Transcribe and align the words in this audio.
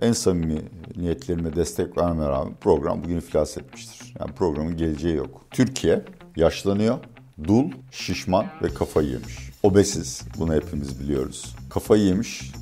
en 0.00 0.12
samimi 0.12 0.62
niyetlerime 0.96 1.56
destek 1.56 1.98
vermeme 1.98 2.28
rağmen 2.28 2.54
program 2.60 3.04
bugün 3.04 3.16
iflas 3.16 3.58
etmiştir. 3.58 4.14
Yani 4.20 4.32
programın 4.32 4.76
geleceği 4.76 5.16
yok. 5.16 5.40
Türkiye 5.50 6.04
yaşlanıyor, 6.36 6.98
dul, 7.44 7.64
şişman 7.90 8.46
ve 8.62 8.74
kafayı 8.74 9.08
yemiş. 9.08 9.50
Obesiz, 9.62 10.22
bunu 10.38 10.54
hepimiz 10.54 11.00
biliyoruz. 11.00 11.54
Kafayı 11.70 12.02
yemiş, 12.02 12.52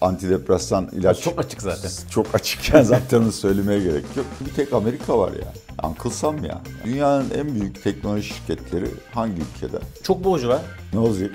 antidepresan 0.00 0.88
ilaç... 0.92 1.20
Çok 1.20 1.38
açık 1.38 1.62
zaten. 1.62 1.90
Çok 2.10 2.34
açıkken 2.34 2.82
zaten 2.82 3.20
onu 3.20 3.32
söylemeye 3.32 3.80
gerek 3.80 4.04
yok. 4.16 4.26
Bir 4.40 4.54
tek 4.54 4.72
Amerika 4.72 5.18
var 5.18 5.32
ya. 5.32 5.52
Uncle 5.88 6.48
ya. 6.48 6.62
Dünyanın 6.84 7.30
en 7.30 7.54
büyük 7.54 7.82
teknoloji 7.82 8.28
şirketleri 8.34 8.86
hangi 9.12 9.42
ülkede? 9.54 9.78
Çok 10.02 10.24
boğucu 10.24 10.48
var. 10.48 10.60
Ne 10.92 10.98
olacak? 10.98 11.30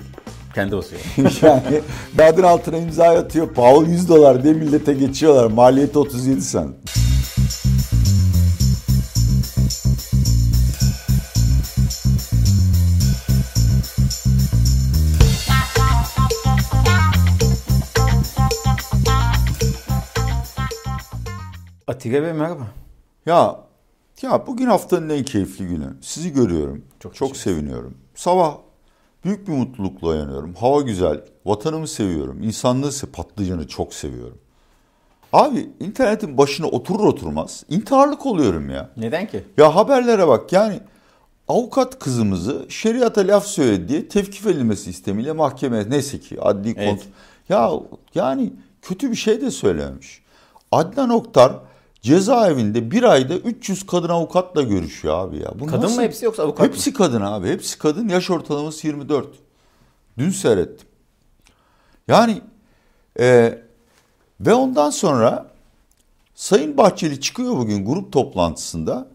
Kendi 0.54 0.76
basıyor. 0.76 1.00
yani 1.42 1.80
Badin 2.18 2.42
altına 2.42 2.76
imza 2.76 3.04
atıyor. 3.04 3.54
Pahalı 3.54 3.88
100 3.88 4.08
dolar 4.08 4.44
diye 4.44 4.54
millete 4.54 4.94
geçiyorlar. 4.94 5.46
Maliyeti 5.46 5.98
37 5.98 6.42
sen. 6.42 6.68
Atilla 21.86 22.22
Bey 22.22 22.32
merhaba. 22.32 22.66
Ya 23.26 23.56
ya 24.22 24.46
bugün 24.46 24.66
haftanın 24.66 25.08
en 25.08 25.24
keyifli 25.24 25.66
günü. 25.66 25.96
Sizi 26.00 26.32
görüyorum. 26.32 26.84
Çok, 27.00 27.14
çok 27.14 27.36
seviniyorum. 27.36 27.94
Sabah 28.14 28.56
büyük 29.24 29.48
bir 29.48 29.52
mutlulukla 29.52 30.08
uyanıyorum. 30.08 30.54
Hava 30.54 30.80
güzel. 30.80 31.20
Vatanımı 31.46 31.88
seviyorum. 31.88 32.42
İnsanlığı 32.42 32.92
se 32.92 33.06
patlıcanı 33.06 33.68
çok 33.68 33.94
seviyorum. 33.94 34.38
Abi 35.32 35.70
internetin 35.80 36.38
başına 36.38 36.66
oturur 36.66 37.04
oturmaz 37.04 37.64
intiharlık 37.68 38.26
oluyorum 38.26 38.70
ya. 38.70 38.90
Neden 38.96 39.26
ki? 39.26 39.44
Ya 39.56 39.74
haberlere 39.74 40.28
bak 40.28 40.52
yani 40.52 40.80
avukat 41.48 41.98
kızımızı 41.98 42.66
şeriata 42.68 43.20
laf 43.20 43.46
söyledi 43.46 43.88
diye 43.88 44.08
tevkif 44.08 44.46
edilmesi 44.46 44.90
istemiyle 44.90 45.32
mahkeme 45.32 45.90
neyse 45.90 46.20
ki 46.20 46.40
adli 46.40 46.74
evet. 46.76 46.88
kont. 46.88 47.02
Ya 47.48 47.70
yani 48.14 48.52
kötü 48.82 49.10
bir 49.10 49.16
şey 49.16 49.40
de 49.40 49.50
söylememiş. 49.50 50.22
Adnan 50.72 51.10
Oktar 51.10 51.52
cezaevinde 52.02 52.90
bir 52.90 53.02
ayda 53.02 53.34
300 53.34 53.86
kadın 53.86 54.08
avukatla 54.08 54.62
görüşüyor 54.62 55.18
abi 55.18 55.38
ya. 55.38 55.50
Bu 55.60 55.66
kadın 55.66 55.82
nasıl? 55.82 55.96
mı 55.96 56.02
hepsi 56.02 56.24
yoksa 56.24 56.42
avukat 56.42 56.66
Hepsi 56.66 56.90
mı? 56.90 56.96
kadın 56.96 57.20
abi. 57.20 57.48
Hepsi 57.48 57.78
kadın. 57.78 58.08
Yaş 58.08 58.30
ortalaması 58.30 58.86
24. 58.86 59.26
Dün 60.18 60.30
seyrettim. 60.30 60.88
Yani 62.08 62.40
e, 63.20 63.58
ve 64.40 64.54
ondan 64.54 64.90
sonra 64.90 65.46
Sayın 66.34 66.76
Bahçeli 66.76 67.20
çıkıyor 67.20 67.56
bugün 67.56 67.84
grup 67.86 68.12
toplantısında. 68.12 69.08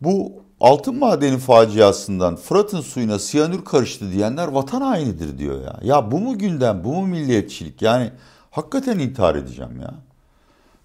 Bu 0.00 0.32
altın 0.60 0.98
madeni 0.98 1.38
faciasından 1.38 2.36
Fırat'ın 2.36 2.80
suyuna 2.80 3.18
siyanür 3.18 3.64
karıştı 3.64 4.12
diyenler 4.12 4.48
vatan 4.48 4.80
hainidir 4.80 5.38
diyor 5.38 5.60
ya. 5.64 5.78
Ya 5.82 6.10
bu 6.10 6.18
mu 6.18 6.38
gündem, 6.38 6.84
bu 6.84 6.92
mu 6.92 7.06
milliyetçilik? 7.06 7.82
Yani 7.82 8.10
hakikaten 8.50 8.98
intihar 8.98 9.34
edeceğim 9.34 9.80
ya. 9.80 9.94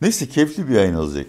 Neyse 0.01 0.29
keyifli 0.29 0.69
bir 0.69 0.73
yayın 0.73 0.95
olacak. 0.95 1.25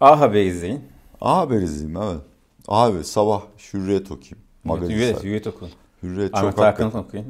A 0.00 0.20
Haber 0.20 0.44
izleyin. 0.44 0.80
A 1.20 1.36
Haber 1.36 1.56
izleyeyim 1.62 2.02
evet. 2.02 2.20
A 2.68 2.82
Haber 2.82 3.02
sabah 3.02 3.42
Hürriyet 3.72 4.10
okuyayım. 4.10 4.38
Magazin 4.64 4.94
Hürriyet, 4.94 5.24
Hürriyet 5.24 5.46
okuyun. 5.46 5.74
Hürriyet 6.02 6.34
Ahmet 6.34 6.56
çok 6.56 6.64
Hakan'ı 6.64 7.00
okuyun. 7.00 7.26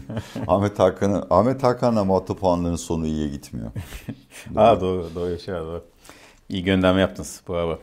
Ahmet 0.46 0.78
Hakan'ı 0.78 1.26
Ahmet 1.30 1.62
Hakan'la 1.62 2.04
muhatap 2.04 2.44
olanların 2.44 2.76
sonu 2.76 3.06
iyiye 3.06 3.28
gitmiyor. 3.28 3.70
doğru. 4.54 4.60
Aa 4.60 4.80
doğru 4.80 5.10
doğru 5.14 5.38
şey 5.38 5.54
doğru. 5.54 5.84
İyi 6.48 6.64
gönderme 6.64 7.00
yaptınız 7.00 7.40
bravo. 7.48 7.78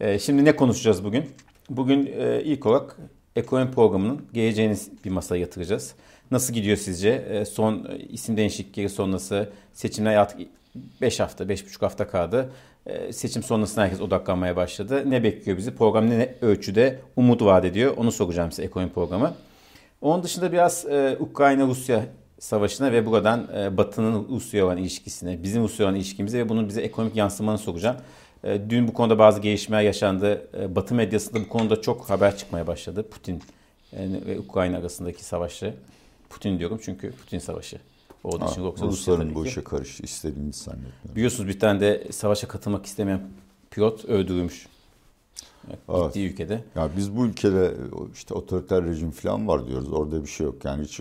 Ee, 0.00 0.18
şimdi 0.18 0.44
ne 0.44 0.56
konuşacağız 0.56 1.04
bugün? 1.04 1.30
Bugün 1.70 2.06
e, 2.06 2.42
ilk 2.44 2.66
olarak 2.66 2.96
ekonomi 3.36 3.70
programının 3.70 4.24
geleceğini 4.32 4.76
bir 5.04 5.10
masaya 5.10 5.40
yatıracağız. 5.40 5.94
Nasıl 6.30 6.54
gidiyor 6.54 6.76
sizce? 6.76 7.08
E, 7.08 7.44
son 7.44 7.86
e, 7.90 7.98
isim 7.98 8.36
değişiklikleri 8.36 8.88
sonrası 8.88 9.50
seçimler 9.72 10.16
artık 10.16 10.40
5 11.00 11.20
hafta, 11.20 11.44
5,5 11.44 11.80
hafta 11.80 12.08
kaldı. 12.08 12.50
E, 12.86 13.12
seçim 13.12 13.42
sonrasında 13.42 13.84
herkes 13.84 14.00
odaklanmaya 14.00 14.56
başladı. 14.56 15.10
Ne 15.10 15.22
bekliyor 15.22 15.58
bizi? 15.58 15.74
Program 15.74 16.10
ne 16.10 16.34
ölçüde 16.42 17.00
umut 17.16 17.42
vaat 17.42 17.64
ediyor? 17.64 17.96
Onu 17.96 18.12
soracağım 18.12 18.52
size 18.52 18.62
ekonomi 18.62 18.92
programı. 18.92 19.34
Onun 20.00 20.22
dışında 20.22 20.52
biraz 20.52 20.86
e, 20.86 21.16
Ukrayna-Rusya 21.20 22.06
savaşına 22.38 22.92
ve 22.92 23.06
buradan 23.06 23.48
e, 23.56 23.76
Batı'nın 23.76 24.28
Rusya'ya 24.28 24.66
olan 24.66 24.76
ilişkisine, 24.76 25.42
bizim 25.42 25.62
Rusya'ya 25.62 25.90
olan 25.90 25.96
ilişkimize 25.96 26.38
ve 26.38 26.48
bunun 26.48 26.68
bize 26.68 26.82
ekonomik 26.82 27.16
yansımanı 27.16 27.58
soracağım. 27.58 27.96
E, 28.44 28.70
dün 28.70 28.88
bu 28.88 28.92
konuda 28.92 29.18
bazı 29.18 29.40
gelişmeler 29.40 29.82
yaşandı. 29.82 30.48
E, 30.60 30.76
Batı 30.76 30.94
medyasında 30.94 31.40
bu 31.40 31.48
konuda 31.48 31.80
çok 31.82 32.10
haber 32.10 32.36
çıkmaya 32.36 32.66
başladı. 32.66 33.08
Putin 33.10 33.42
e, 33.92 33.98
ve 34.26 34.38
Ukrayna 34.38 34.78
arasındaki 34.78 35.24
savaşı. 35.24 35.74
Putin 36.30 36.58
diyorum 36.58 36.80
çünkü 36.84 37.12
Putin 37.12 37.38
savaşı. 37.38 37.78
O 38.26 38.40
ha, 38.40 38.54
yoksa 38.58 38.86
Rusların 38.86 39.34
bu 39.34 39.46
işe 39.46 39.64
karış 39.64 40.00
istediğini 40.00 40.52
zannetmiyorum. 40.52 41.16
Biliyorsunuz 41.16 41.48
bir 41.48 41.60
tane 41.60 41.80
de 41.80 42.12
savaşa 42.12 42.48
katılmak 42.48 42.86
istemeyen 42.86 43.20
pilot 43.70 44.04
öldürülmüş. 44.04 44.66
Evet. 45.68 46.04
Gittiği 46.04 46.30
ülkede. 46.30 46.64
Ya 46.74 46.90
biz 46.96 47.16
bu 47.16 47.26
ülkede 47.26 47.74
işte 48.14 48.34
otoriter 48.34 48.84
rejim 48.84 49.10
falan 49.10 49.48
var 49.48 49.66
diyoruz. 49.66 49.92
Orada 49.92 50.22
bir 50.22 50.28
şey 50.28 50.46
yok. 50.46 50.64
Yani 50.64 50.84
hiç 50.84 51.00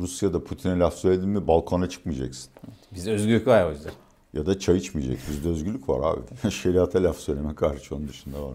Rusya'da 0.00 0.44
Putin'e 0.44 0.78
laf 0.78 0.94
söyledin 0.94 1.28
mi 1.28 1.46
balkona 1.46 1.88
çıkmayacaksın. 1.88 2.52
Bizde 2.94 3.12
özgürlük 3.12 3.46
var 3.46 3.64
o 3.64 3.70
yüzden. 3.70 3.92
Ya 4.34 4.46
da 4.46 4.58
çay 4.58 4.76
içmeyecek. 4.76 5.18
Bizde 5.30 5.48
özgürlük 5.48 5.88
var 5.88 6.12
abi. 6.12 6.50
Şeriata 6.50 7.02
laf 7.02 7.16
söyleme 7.16 7.54
karşı 7.54 7.94
onun 7.96 8.08
dışında 8.08 8.42
var. 8.42 8.52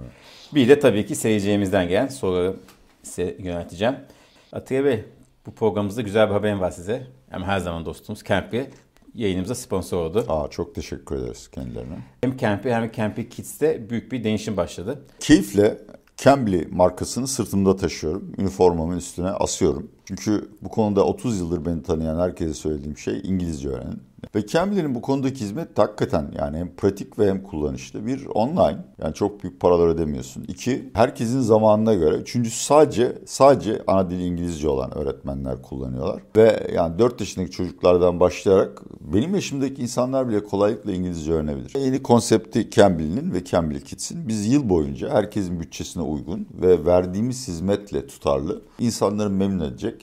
Bir 0.54 0.70
de 0.70 0.80
tabii 0.80 1.06
ki 1.06 1.16
seyircilerimizden 1.16 1.88
gelen 1.88 2.08
soruları 2.08 2.56
size 3.04 3.38
yönelteceğim. 3.40 3.96
Atiye 4.52 4.86
Bey 4.86 5.04
bu 5.46 5.52
programımızda 5.52 6.02
güzel 6.02 6.28
bir 6.30 6.34
haberim 6.34 6.60
var 6.60 6.72
size. 6.72 7.08
Hem 7.30 7.44
her 7.44 7.60
zaman 7.60 7.86
dostumuz 7.86 8.24
Campy 8.24 8.62
yayınımıza 9.14 9.56
sponsor 9.56 9.98
oldu. 9.98 10.26
Aa, 10.28 10.48
çok 10.48 10.76
teşekkür 10.76 11.16
ederiz 11.16 11.48
kendilerine. 11.48 11.98
Hem 12.22 12.38
Campy 12.38 12.70
hem 12.70 12.92
Campy 12.92 13.22
Kids'te 13.22 13.90
büyük 13.90 14.12
bir 14.12 14.24
değişim 14.24 14.58
başladı. 14.58 15.06
Keyifle 15.20 15.78
Cambly 16.18 16.68
markasını 16.72 17.28
sırtımda 17.28 17.76
taşıyorum. 17.76 18.34
Üniformamın 18.38 18.98
üstüne 18.98 19.30
asıyorum. 19.30 19.92
Çünkü 20.06 20.50
bu 20.62 20.70
konuda 20.70 21.06
30 21.06 21.40
yıldır 21.40 21.66
beni 21.66 21.84
tanıyan 21.84 22.20
herkese 22.20 22.54
söylediğim 22.54 22.98
şey 22.98 23.22
İngilizce 23.24 23.70
öğrenin. 23.70 24.02
Ve 24.36 24.48
Cambly'nin 24.48 24.96
bu 24.96 25.02
konudaki 25.02 25.42
hizmet 25.42 25.80
hakikaten 25.80 26.32
yani 26.38 26.58
hem 26.58 26.76
pratik 26.76 27.20
ve 27.20 27.30
hem 27.30 27.44
kullanışlı. 27.44 28.06
Bir 28.06 28.26
online 28.26 28.78
yani 29.02 29.14
çok 29.14 29.44
büyük 29.44 29.60
paralar 29.60 29.88
ödemiyorsun. 29.88 30.46
İki 30.48 30.90
herkesin 30.94 31.40
zamanına 31.40 31.94
göre. 31.94 32.16
Üçüncüsü 32.16 32.64
sadece 32.64 33.18
sadece 33.26 33.82
ana 33.88 34.10
dili 34.10 34.26
İngilizce 34.26 34.70
olan 34.70 34.98
öğretmenler 34.98 35.62
kullanıyorlar. 35.62 36.22
Ve 36.36 36.70
yani 36.74 37.00
4 37.00 37.20
yaşındaki 37.20 37.52
çocuklardan 37.52 38.20
başlayarak 38.20 38.82
benim 39.14 39.36
yaşımdaki 39.36 39.82
insanlar 39.82 40.30
bile 40.30 40.44
kolaylıkla 40.44 40.92
İngilizce 40.92 41.34
öğrenebilir. 41.34 41.74
Yeni 41.80 42.04
konsepti 42.04 42.70
Cambly'nin 42.70 43.34
ve 43.34 43.46
Cambly 43.46 43.84
Kids'in 43.84 44.28
biz 44.28 44.48
yıl 44.48 44.70
boyunca 44.70 45.10
herkesin 45.10 45.60
bütçesine 45.60 46.04
uygun 46.04 46.48
ve 46.62 46.86
verdiğimiz 46.86 47.48
hizmetle 47.48 48.08
tutarlı 48.08 48.62
insanları 48.80 49.30
memnun 49.30 49.66
edecek 49.66 49.95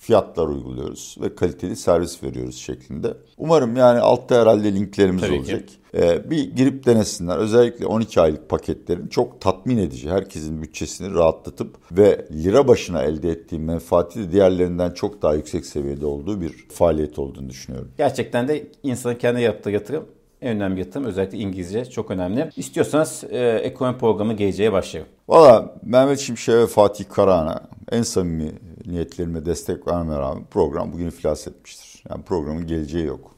fiyatlar 0.00 0.46
uyguluyoruz 0.46 1.16
ve 1.20 1.34
kaliteli 1.34 1.76
servis 1.76 2.22
veriyoruz 2.22 2.56
şeklinde. 2.56 3.14
Umarım 3.38 3.76
yani 3.76 3.98
altta 3.98 4.40
herhalde 4.40 4.74
linklerimiz 4.74 5.22
Tabii 5.22 5.38
olacak. 5.38 5.64
Ee, 5.94 6.30
bir 6.30 6.56
girip 6.56 6.86
denesinler. 6.86 7.36
Özellikle 7.36 7.86
12 7.86 8.20
aylık 8.20 8.48
paketlerin 8.48 9.06
çok 9.06 9.40
tatmin 9.40 9.78
edici. 9.78 10.10
Herkesin 10.10 10.62
bütçesini 10.62 11.14
rahatlatıp 11.14 11.76
ve 11.92 12.26
lira 12.32 12.68
başına 12.68 13.02
elde 13.02 13.30
ettiği 13.30 13.58
menfaati 13.58 14.18
de 14.18 14.32
diğerlerinden 14.32 14.90
çok 14.90 15.22
daha 15.22 15.34
yüksek 15.34 15.66
seviyede 15.66 16.06
olduğu 16.06 16.40
bir 16.40 16.66
faaliyet 16.68 17.18
olduğunu 17.18 17.48
düşünüyorum. 17.50 17.92
Gerçekten 17.98 18.48
de 18.48 18.66
insanın 18.82 19.14
kendi 19.14 19.40
yaptığı 19.40 19.70
yatırım 19.70 20.04
en 20.42 20.56
önemli 20.56 20.80
yatırım 20.80 21.06
özellikle 21.06 21.38
İngilizce 21.38 21.84
çok 21.84 22.10
önemli. 22.10 22.50
İstiyorsanız 22.56 23.24
e, 23.30 23.60
ekonomi 23.64 23.98
programı 23.98 24.32
geleceğe 24.32 24.72
başlayalım. 24.72 25.12
Valla 25.28 25.74
Mehmet 25.82 26.18
Şimşek 26.18 26.54
ve 26.54 26.66
Fatih 26.66 27.04
Karahan'a 27.08 27.60
en 27.92 28.02
samimi 28.02 28.52
niyetlerime 28.86 29.46
destek 29.46 29.88
vermeme 29.88 30.18
rağmen 30.18 30.44
program 30.50 30.92
bugün 30.92 31.06
iflas 31.06 31.46
etmiştir. 31.48 32.02
Yani 32.10 32.22
programın 32.22 32.66
geleceği 32.66 33.06
yok. 33.06 33.30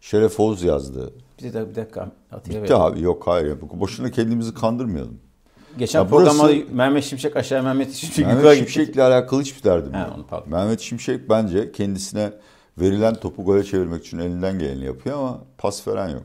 Şeref 0.00 0.40
Oğuz 0.40 0.62
yazdı. 0.62 1.12
Bir 1.42 1.52
de 1.52 1.70
bir 1.70 1.74
dakika. 1.74 2.08
Atilla 2.32 2.62
Bitti 2.62 2.74
abi 2.74 3.02
yok 3.02 3.26
hayır. 3.26 3.56
Boşuna 3.60 4.10
kendimizi 4.10 4.54
kandırmayalım. 4.54 5.18
Geçen 5.78 5.98
ya 5.98 6.06
programda 6.06 6.42
burası, 6.42 6.64
Mehmet 6.72 7.04
Şimşek 7.04 7.36
aşağı 7.36 7.62
Mehmet 7.62 7.92
Şimşek 7.92 8.26
Mehmet 8.26 8.58
Şimşek'le 8.58 8.98
alakalı 8.98 9.40
hiçbir 9.40 9.62
derdim 9.62 9.92
yok. 9.94 10.46
Mehmet 10.46 10.80
Şimşek 10.80 11.28
bence 11.30 11.72
kendisine 11.72 12.32
verilen 12.80 13.14
topu 13.14 13.44
gole 13.44 13.64
çevirmek 13.64 14.06
için 14.06 14.18
elinden 14.18 14.58
geleni 14.58 14.84
yapıyor 14.84 15.18
ama 15.18 15.38
pas 15.58 15.88
veren 15.88 16.08
yok. 16.08 16.22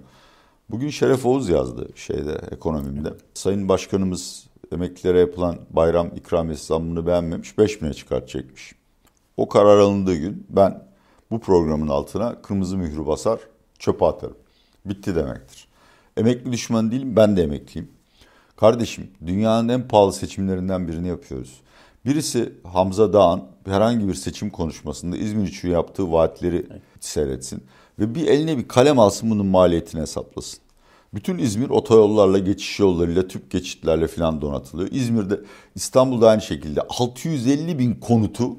Bugün 0.69 0.89
Şeref 0.89 1.25
Oğuz 1.25 1.49
yazdı 1.49 1.89
şeyde 1.95 2.41
ekonomimde. 2.51 3.13
Sayın 3.33 3.69
Başkanımız 3.69 4.47
emeklilere 4.71 5.19
yapılan 5.19 5.59
bayram 5.69 6.11
ikramiyesi 6.15 6.65
zammını 6.65 7.07
beğenmemiş 7.07 7.57
5 7.57 7.81
bine 7.81 7.93
çıkartacakmış. 7.93 8.75
O 9.37 9.49
karar 9.49 9.77
alındığı 9.77 10.15
gün 10.15 10.47
ben 10.49 10.83
bu 11.31 11.39
programın 11.39 11.87
altına 11.87 12.41
kırmızı 12.41 12.77
mührü 12.77 13.05
basar 13.05 13.39
çöpe 13.79 14.05
atarım. 14.05 14.37
Bitti 14.85 15.15
demektir. 15.15 15.67
Emekli 16.17 16.51
düşman 16.51 16.91
değilim 16.91 17.15
ben 17.15 17.37
de 17.37 17.43
emekliyim. 17.43 17.91
Kardeşim 18.55 19.11
dünyanın 19.25 19.69
en 19.69 19.87
pahalı 19.87 20.13
seçimlerinden 20.13 20.87
birini 20.87 21.07
yapıyoruz. 21.07 21.61
Birisi 22.05 22.53
Hamza 22.63 23.13
Dağ'ın 23.13 23.43
herhangi 23.65 24.07
bir 24.07 24.13
seçim 24.13 24.49
konuşmasında 24.49 25.17
İzmir 25.17 25.47
için 25.47 25.69
yaptığı 25.69 26.11
vaatleri 26.11 26.65
seyretsin. 26.99 27.63
Ve 27.99 28.15
bir 28.15 28.27
eline 28.27 28.57
bir 28.57 28.67
kalem 28.67 28.99
alsın 28.99 29.29
bunun 29.29 29.45
maliyetini 29.45 30.01
hesaplasın. 30.01 30.59
Bütün 31.13 31.37
İzmir 31.37 31.69
otoyollarla, 31.69 32.39
geçiş 32.39 32.79
yollarıyla, 32.79 33.27
tüp 33.27 33.51
geçitlerle 33.51 34.07
falan 34.07 34.41
donatılıyor. 34.41 34.89
İzmir'de, 34.91 35.39
İstanbul'da 35.75 36.29
aynı 36.29 36.41
şekilde 36.41 36.81
650 36.81 37.79
bin 37.79 37.93
konutu 37.93 38.57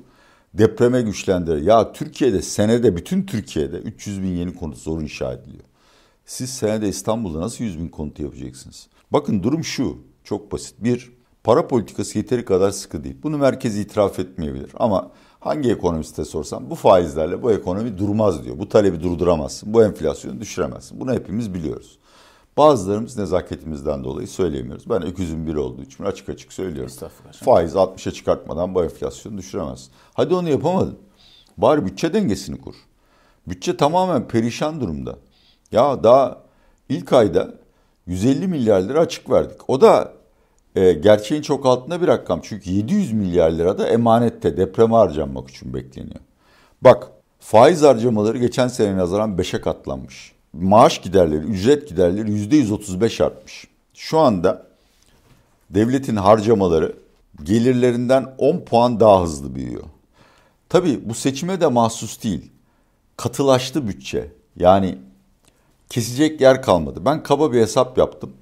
depreme 0.54 1.02
güçlendirir. 1.02 1.62
Ya 1.62 1.92
Türkiye'de 1.92 2.42
senede, 2.42 2.96
bütün 2.96 3.26
Türkiye'de 3.26 3.76
300 3.76 4.22
bin 4.22 4.36
yeni 4.36 4.54
konut 4.54 4.78
zor 4.78 5.00
inşa 5.00 5.32
ediliyor. 5.32 5.64
Siz 6.26 6.50
senede 6.50 6.88
İstanbul'da 6.88 7.40
nasıl 7.40 7.64
100 7.64 7.78
bin 7.78 7.88
konut 7.88 8.18
yapacaksınız? 8.18 8.88
Bakın 9.10 9.42
durum 9.42 9.64
şu, 9.64 9.98
çok 10.24 10.52
basit. 10.52 10.74
Bir, 10.78 11.15
para 11.46 11.68
politikası 11.68 12.18
yeteri 12.18 12.44
kadar 12.44 12.70
sıkı 12.70 13.04
değil. 13.04 13.16
Bunu 13.22 13.38
merkez 13.38 13.78
itiraf 13.78 14.18
etmeyebilir 14.18 14.70
ama 14.74 15.10
hangi 15.40 15.70
ekonomiste 15.70 16.24
sorsam 16.24 16.70
bu 16.70 16.74
faizlerle 16.74 17.42
bu 17.42 17.52
ekonomi 17.52 17.98
durmaz 17.98 18.44
diyor. 18.44 18.58
Bu 18.58 18.68
talebi 18.68 19.02
durduramazsın, 19.02 19.74
bu 19.74 19.84
enflasyonu 19.84 20.40
düşüremezsin. 20.40 21.00
Bunu 21.00 21.12
hepimiz 21.12 21.54
biliyoruz. 21.54 21.98
Bazılarımız 22.56 23.18
nezaketimizden 23.18 24.04
dolayı 24.04 24.28
söyleyemiyoruz. 24.28 24.90
Ben 24.90 25.06
öküzün 25.06 25.46
biri 25.46 25.58
olduğu 25.58 25.82
için 25.82 26.04
açık 26.04 26.28
açık 26.28 26.52
söylüyorum. 26.52 26.92
Faiz 27.44 27.74
60'a 27.74 28.12
çıkartmadan 28.12 28.74
bu 28.74 28.84
enflasyonu 28.84 29.38
düşüremezsin. 29.38 29.90
Hadi 30.14 30.34
onu 30.34 30.48
yapamadın. 30.48 30.98
Bari 31.56 31.86
bütçe 31.86 32.14
dengesini 32.14 32.60
kur. 32.60 32.74
Bütçe 33.48 33.76
tamamen 33.76 34.28
perişan 34.28 34.80
durumda. 34.80 35.16
Ya 35.72 36.04
daha 36.04 36.42
ilk 36.88 37.12
ayda 37.12 37.54
150 38.06 38.48
milyar 38.48 38.80
lira 38.80 39.00
açık 39.00 39.30
verdik. 39.30 39.70
O 39.70 39.80
da 39.80 40.15
e, 40.76 40.92
gerçeğin 40.92 41.42
çok 41.42 41.66
altında 41.66 42.02
bir 42.02 42.06
rakam. 42.06 42.40
Çünkü 42.42 42.70
700 42.70 43.12
milyar 43.12 43.50
lira 43.50 43.78
da 43.78 43.88
emanette 43.88 44.56
depreme 44.56 44.94
harcanmak 44.94 45.50
için 45.50 45.74
bekleniyor. 45.74 46.20
Bak 46.82 47.08
faiz 47.40 47.82
harcamaları 47.82 48.38
geçen 48.38 48.68
sene 48.68 48.96
nazaran 48.96 49.36
5'e 49.36 49.60
katlanmış. 49.60 50.32
Maaş 50.52 51.00
giderleri, 51.00 51.44
ücret 51.44 51.88
giderleri 51.88 52.30
%135 52.30 53.24
artmış. 53.24 53.68
Şu 53.94 54.18
anda 54.18 54.66
devletin 55.70 56.16
harcamaları 56.16 56.96
gelirlerinden 57.42 58.34
10 58.38 58.58
puan 58.58 59.00
daha 59.00 59.22
hızlı 59.22 59.54
büyüyor. 59.54 59.84
Tabii 60.68 61.08
bu 61.08 61.14
seçime 61.14 61.60
de 61.60 61.66
mahsus 61.66 62.22
değil. 62.22 62.50
Katılaştı 63.16 63.88
bütçe. 63.88 64.32
Yani 64.56 64.98
kesecek 65.88 66.40
yer 66.40 66.62
kalmadı. 66.62 67.04
Ben 67.04 67.22
kaba 67.22 67.52
bir 67.52 67.60
hesap 67.60 67.98
yaptım. 67.98 68.32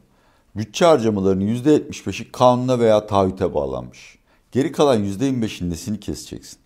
Bütçe 0.57 0.85
harcamalarının 0.85 1.45
%75'i 1.45 2.33
kanuna 2.33 2.79
veya 2.79 3.07
taahhüte 3.07 3.55
bağlanmış. 3.55 4.19
Geri 4.53 4.73
kalan 4.73 5.05
%25'in 5.05 5.71
nesini 5.71 6.01
keseceksin? 6.01 6.59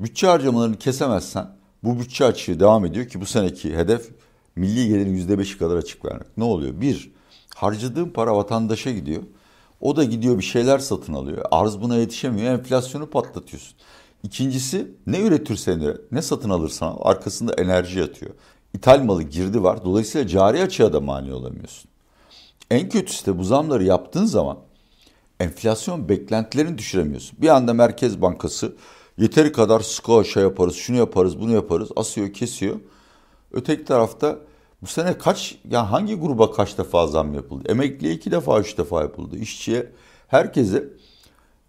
Bütçe 0.00 0.26
harcamalarını 0.26 0.78
kesemezsen 0.78 1.48
bu 1.82 2.00
bütçe 2.00 2.24
açığı 2.24 2.60
devam 2.60 2.84
ediyor 2.84 3.08
ki 3.08 3.20
bu 3.20 3.26
seneki 3.26 3.76
hedef 3.76 4.10
milli 4.56 4.88
gelirin 4.88 5.28
%5'i 5.28 5.58
kadar 5.58 5.76
açık 5.76 6.04
vermek. 6.04 6.36
Ne 6.36 6.44
oluyor? 6.44 6.80
Bir, 6.80 7.12
harcadığın 7.54 8.08
para 8.08 8.36
vatandaşa 8.36 8.90
gidiyor. 8.90 9.22
O 9.80 9.96
da 9.96 10.04
gidiyor 10.04 10.38
bir 10.38 10.44
şeyler 10.44 10.78
satın 10.78 11.12
alıyor. 11.12 11.44
Arz 11.50 11.80
buna 11.80 11.96
yetişemiyor. 11.96 12.52
Enflasyonu 12.52 13.10
patlatıyorsun. 13.10 13.76
İkincisi 14.22 14.88
ne 15.06 15.20
üretirsen 15.20 15.80
üret, 15.80 16.12
ne 16.12 16.22
satın 16.22 16.50
alırsan 16.50 16.96
arkasında 17.00 17.52
enerji 17.52 17.98
yatıyor. 17.98 18.32
İthal 18.74 19.02
malı 19.02 19.22
girdi 19.22 19.62
var. 19.62 19.84
Dolayısıyla 19.84 20.28
cari 20.28 20.62
açığa 20.62 20.92
da 20.92 21.00
mani 21.00 21.32
olamıyorsun. 21.32 21.90
En 22.70 22.88
kötüsü 22.88 23.26
de 23.26 23.38
bu 23.38 23.44
zamları 23.44 23.84
yaptığın 23.84 24.24
zaman 24.24 24.58
enflasyon 25.40 26.08
beklentilerini 26.08 26.78
düşüremiyorsun. 26.78 27.38
Bir 27.42 27.48
anda 27.48 27.74
Merkez 27.74 28.22
Bankası 28.22 28.76
yeteri 29.18 29.52
kadar 29.52 29.80
sko 29.80 30.24
şey 30.24 30.42
yaparız, 30.42 30.74
şunu 30.74 30.96
yaparız, 30.96 31.40
bunu 31.40 31.52
yaparız, 31.52 31.88
asıyor, 31.96 32.32
kesiyor. 32.32 32.76
Öteki 33.52 33.84
tarafta 33.84 34.38
bu 34.82 34.86
sene 34.86 35.18
kaç, 35.18 35.58
ya 35.70 35.92
hangi 35.92 36.14
gruba 36.14 36.52
kaç 36.52 36.78
defa 36.78 37.06
zam 37.06 37.34
yapıldı? 37.34 37.68
Emekliye 37.68 38.14
iki 38.14 38.30
defa, 38.30 38.60
üç 38.60 38.78
defa 38.78 39.02
yapıldı. 39.02 39.36
İşçiye, 39.38 39.92
herkese 40.28 40.84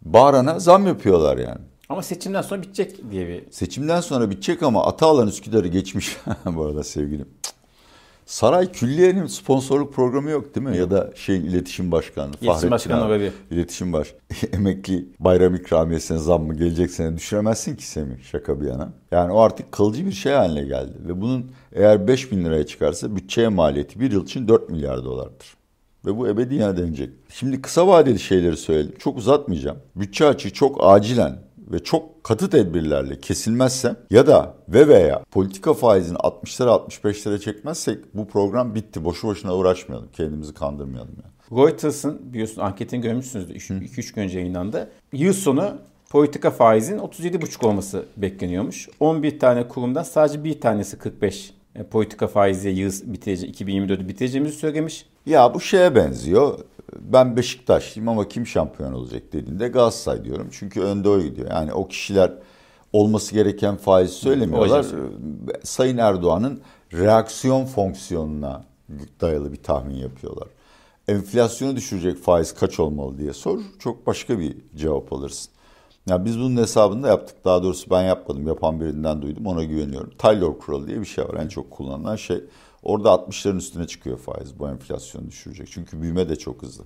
bağırana 0.01 0.59
zam 0.59 0.87
yapıyorlar 0.87 1.37
yani. 1.37 1.61
Ama 1.89 2.03
seçimden 2.03 2.41
sonra 2.41 2.61
bitecek 2.61 3.11
diye 3.11 3.27
bir... 3.27 3.51
Seçimden 3.51 4.01
sonra 4.01 4.29
bitecek 4.29 4.63
ama 4.63 4.85
Atalan 4.85 5.27
Üsküdar'ı 5.27 5.67
geçmiş 5.67 6.17
bu 6.45 6.65
arada 6.65 6.83
sevgilim. 6.83 7.29
Saray 8.27 8.71
Külliye'nin 8.71 9.27
sponsorluk 9.27 9.93
programı 9.93 10.29
yok 10.29 10.55
değil 10.55 10.67
mi? 10.67 10.77
Ya 10.77 10.91
da 10.91 11.11
şey 11.15 11.37
iletişim 11.37 11.91
başkanı. 11.91 12.31
İletişim 12.41 12.71
başkanı 12.71 13.05
olabilir. 13.05 13.33
İletişim 13.51 13.93
baş. 13.93 14.13
Emekli 14.53 15.05
bayram 15.19 15.55
ikramiyesine 15.55 16.17
zam 16.17 16.43
mı 16.43 16.53
gelecek 16.53 16.91
sene 16.91 17.17
düşüremezsin 17.17 17.75
ki 17.75 17.87
Semih 17.87 18.23
şaka 18.23 18.61
bir 18.61 18.67
yana. 18.67 18.93
Yani 19.11 19.31
o 19.31 19.39
artık 19.39 19.71
kalıcı 19.71 20.05
bir 20.05 20.11
şey 20.11 20.33
haline 20.33 20.63
geldi. 20.63 20.93
Ve 21.07 21.21
bunun 21.21 21.51
eğer 21.73 22.07
5 22.07 22.31
bin 22.31 22.45
liraya 22.45 22.65
çıkarsa 22.65 23.15
bütçeye 23.15 23.47
maliyeti 23.47 23.99
bir 23.99 24.11
yıl 24.11 24.23
için 24.23 24.47
4 24.47 24.69
milyar 24.69 25.03
dolardır. 25.03 25.57
Ve 26.05 26.17
bu 26.17 26.27
ebediyen 26.27 26.77
denecek. 26.77 27.09
Şimdi 27.29 27.61
kısa 27.61 27.87
vadeli 27.87 28.19
şeyleri 28.19 28.57
söyledim. 28.57 28.95
Çok 28.99 29.17
uzatmayacağım. 29.17 29.77
Bütçe 29.95 30.25
açığı 30.25 30.53
çok 30.53 30.77
acilen 30.79 31.46
ve 31.71 31.79
çok 31.79 32.23
katı 32.23 32.49
tedbirlerle 32.49 33.19
kesilmezse 33.19 33.95
ya 34.09 34.27
da 34.27 34.53
ve 34.69 34.87
veya 34.87 35.23
politika 35.31 35.73
faizini 35.73 36.17
60'lara 36.17 36.69
65'lere 36.69 37.39
çekmezsek 37.39 37.99
bu 38.13 38.27
program 38.27 38.75
bitti. 38.75 39.05
Boşu 39.05 39.27
boşuna 39.27 39.55
uğraşmayalım. 39.55 40.09
Kendimizi 40.13 40.53
kandırmayalım 40.53 41.15
yani. 41.23 41.61
Reuters'ın 41.61 42.33
biliyorsun 42.33 42.61
anketini 42.61 43.01
görmüşsünüzdür 43.01 43.55
2-3 43.55 44.15
gün 44.15 44.21
önce 44.21 44.39
yayınlandı. 44.39 44.89
Yıl 45.13 45.33
sonu 45.33 45.77
politika 46.09 46.51
faizin 46.51 46.97
37,5 46.97 47.65
olması 47.65 48.05
bekleniyormuş. 48.17 48.89
11 48.99 49.39
tane 49.39 49.67
kurumdan 49.67 50.03
sadece 50.03 50.43
bir 50.43 50.61
tanesi 50.61 50.97
45 50.97 51.53
e, 51.75 51.83
politika 51.83 52.27
faiziyle 52.27 52.79
yıl 52.81 52.91
biteceği 53.05 53.53
2024'ü 53.53 54.07
bitireceğimizi 54.07 54.57
söylemiş. 54.57 55.05
Ya 55.25 55.53
bu 55.53 55.59
şeye 55.61 55.95
benziyor 55.95 56.59
ben 56.95 57.37
Beşiktaşlıyım 57.37 58.09
ama 58.09 58.27
kim 58.27 58.47
şampiyon 58.47 58.93
olacak 58.93 59.23
dediğinde 59.33 59.67
Galatasaray 59.67 60.25
diyorum. 60.25 60.47
Çünkü 60.51 60.81
önde 60.81 61.09
o 61.09 61.21
gidiyor. 61.21 61.49
Yani 61.51 61.73
o 61.73 61.87
kişiler 61.87 62.31
olması 62.93 63.33
gereken 63.33 63.75
faiz 63.75 64.11
söylemiyorlar. 64.11 64.85
Sayın 65.63 65.97
Erdoğan'ın 65.97 66.61
reaksiyon 66.93 67.65
fonksiyonuna 67.65 68.63
dayalı 69.21 69.51
bir 69.51 69.63
tahmin 69.63 69.95
yapıyorlar. 69.95 70.47
Enflasyonu 71.07 71.75
düşürecek 71.75 72.17
faiz 72.17 72.53
kaç 72.53 72.79
olmalı 72.79 73.17
diye 73.17 73.33
sor. 73.33 73.59
Çok 73.79 74.07
başka 74.07 74.39
bir 74.39 74.57
cevap 74.75 75.13
alırsın. 75.13 75.51
Ya 76.09 76.25
biz 76.25 76.39
bunun 76.39 76.57
hesabını 76.57 77.03
da 77.03 77.07
yaptık. 77.07 77.45
Daha 77.45 77.63
doğrusu 77.63 77.89
ben 77.89 78.03
yapmadım. 78.03 78.47
Yapan 78.47 78.79
birinden 78.79 79.21
duydum. 79.21 79.45
Ona 79.45 79.63
güveniyorum. 79.63 80.11
Taylor 80.17 80.59
kuralı 80.59 80.87
diye 80.87 80.99
bir 80.99 81.05
şey 81.05 81.25
var. 81.25 81.33
En 81.43 81.47
çok 81.47 81.71
kullanılan 81.71 82.15
şey. 82.15 82.43
Orada 82.83 83.09
60'ların 83.09 83.57
üstüne 83.57 83.87
çıkıyor 83.87 84.17
faiz. 84.17 84.59
Bu 84.59 84.69
enflasyonu 84.69 85.27
düşürecek. 85.27 85.67
Çünkü 85.71 86.01
büyüme 86.01 86.29
de 86.29 86.35
çok 86.35 86.61
hızlı. 86.61 86.83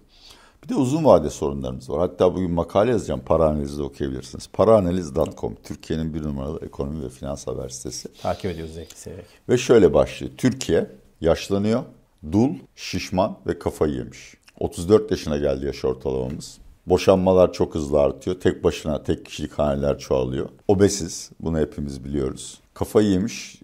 Bir 0.64 0.70
de 0.70 0.76
uzun 0.76 1.06
vade 1.06 1.30
sorunlarımız 1.30 1.90
var. 1.90 2.00
Hatta 2.00 2.36
bugün 2.36 2.52
makale 2.52 2.92
yazacağım. 2.92 3.22
Para 3.26 3.46
analizi 3.46 3.78
de 3.78 3.84
okuyabilirsiniz. 3.84 4.50
Paraanaliz.com 4.54 5.56
Türkiye'nin 5.64 6.14
bir 6.14 6.24
numaralı 6.24 6.66
ekonomi 6.66 7.04
ve 7.04 7.10
finans 7.10 7.48
haber 7.48 7.70
sitesi. 7.70 8.14
Takip 8.22 8.52
ediyoruz 8.52 8.74
zevkli 8.74 9.24
Ve 9.50 9.58
şöyle 9.58 9.94
başlıyor. 9.94 10.34
Türkiye 10.38 10.92
yaşlanıyor, 11.22 11.84
dul, 12.32 12.50
şişman 12.76 13.38
ve 13.48 13.60
kafayı 13.60 13.94
yemiş. 13.94 14.34
34 14.60 15.12
yaşına 15.12 15.38
geldi 15.38 15.66
yaş 15.66 15.86
ortalamamız. 15.86 16.58
Boşanmalar 16.86 17.54
çok 17.54 17.76
hızlı 17.76 18.00
artıyor. 18.00 18.40
Tek 18.40 18.64
başına 18.64 19.04
tek 19.04 19.26
kişilik 19.26 19.54
haneler 19.54 20.00
çoğalıyor. 20.00 20.50
Obesiz. 20.68 21.32
Bunu 21.40 21.60
hepimiz 21.60 22.04
biliyoruz. 22.04 22.60
Kafayı 22.74 23.10
yemiş 23.10 23.62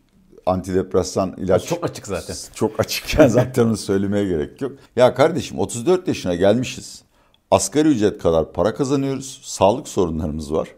antidepresan 0.48 1.34
ilaç. 1.38 1.66
Çok 1.66 1.84
açık 1.84 2.08
zaten. 2.08 2.36
Çok 2.54 2.80
açıkken 2.80 3.27
zaten 3.27 3.66
onu 3.66 3.77
söylemeye 3.77 4.25
gerek 4.25 4.62
yok. 4.62 4.72
Ya 4.96 5.13
kardeşim 5.13 5.60
34 5.60 6.08
yaşına 6.08 6.36
gelmişiz. 6.36 7.01
Asgari 7.51 7.88
ücret 7.88 8.18
kadar 8.22 8.54
para 8.54 8.74
kazanıyoruz. 8.74 9.42
Sağlık 9.44 9.88
sorunlarımız 9.88 10.54
var. 10.54 10.70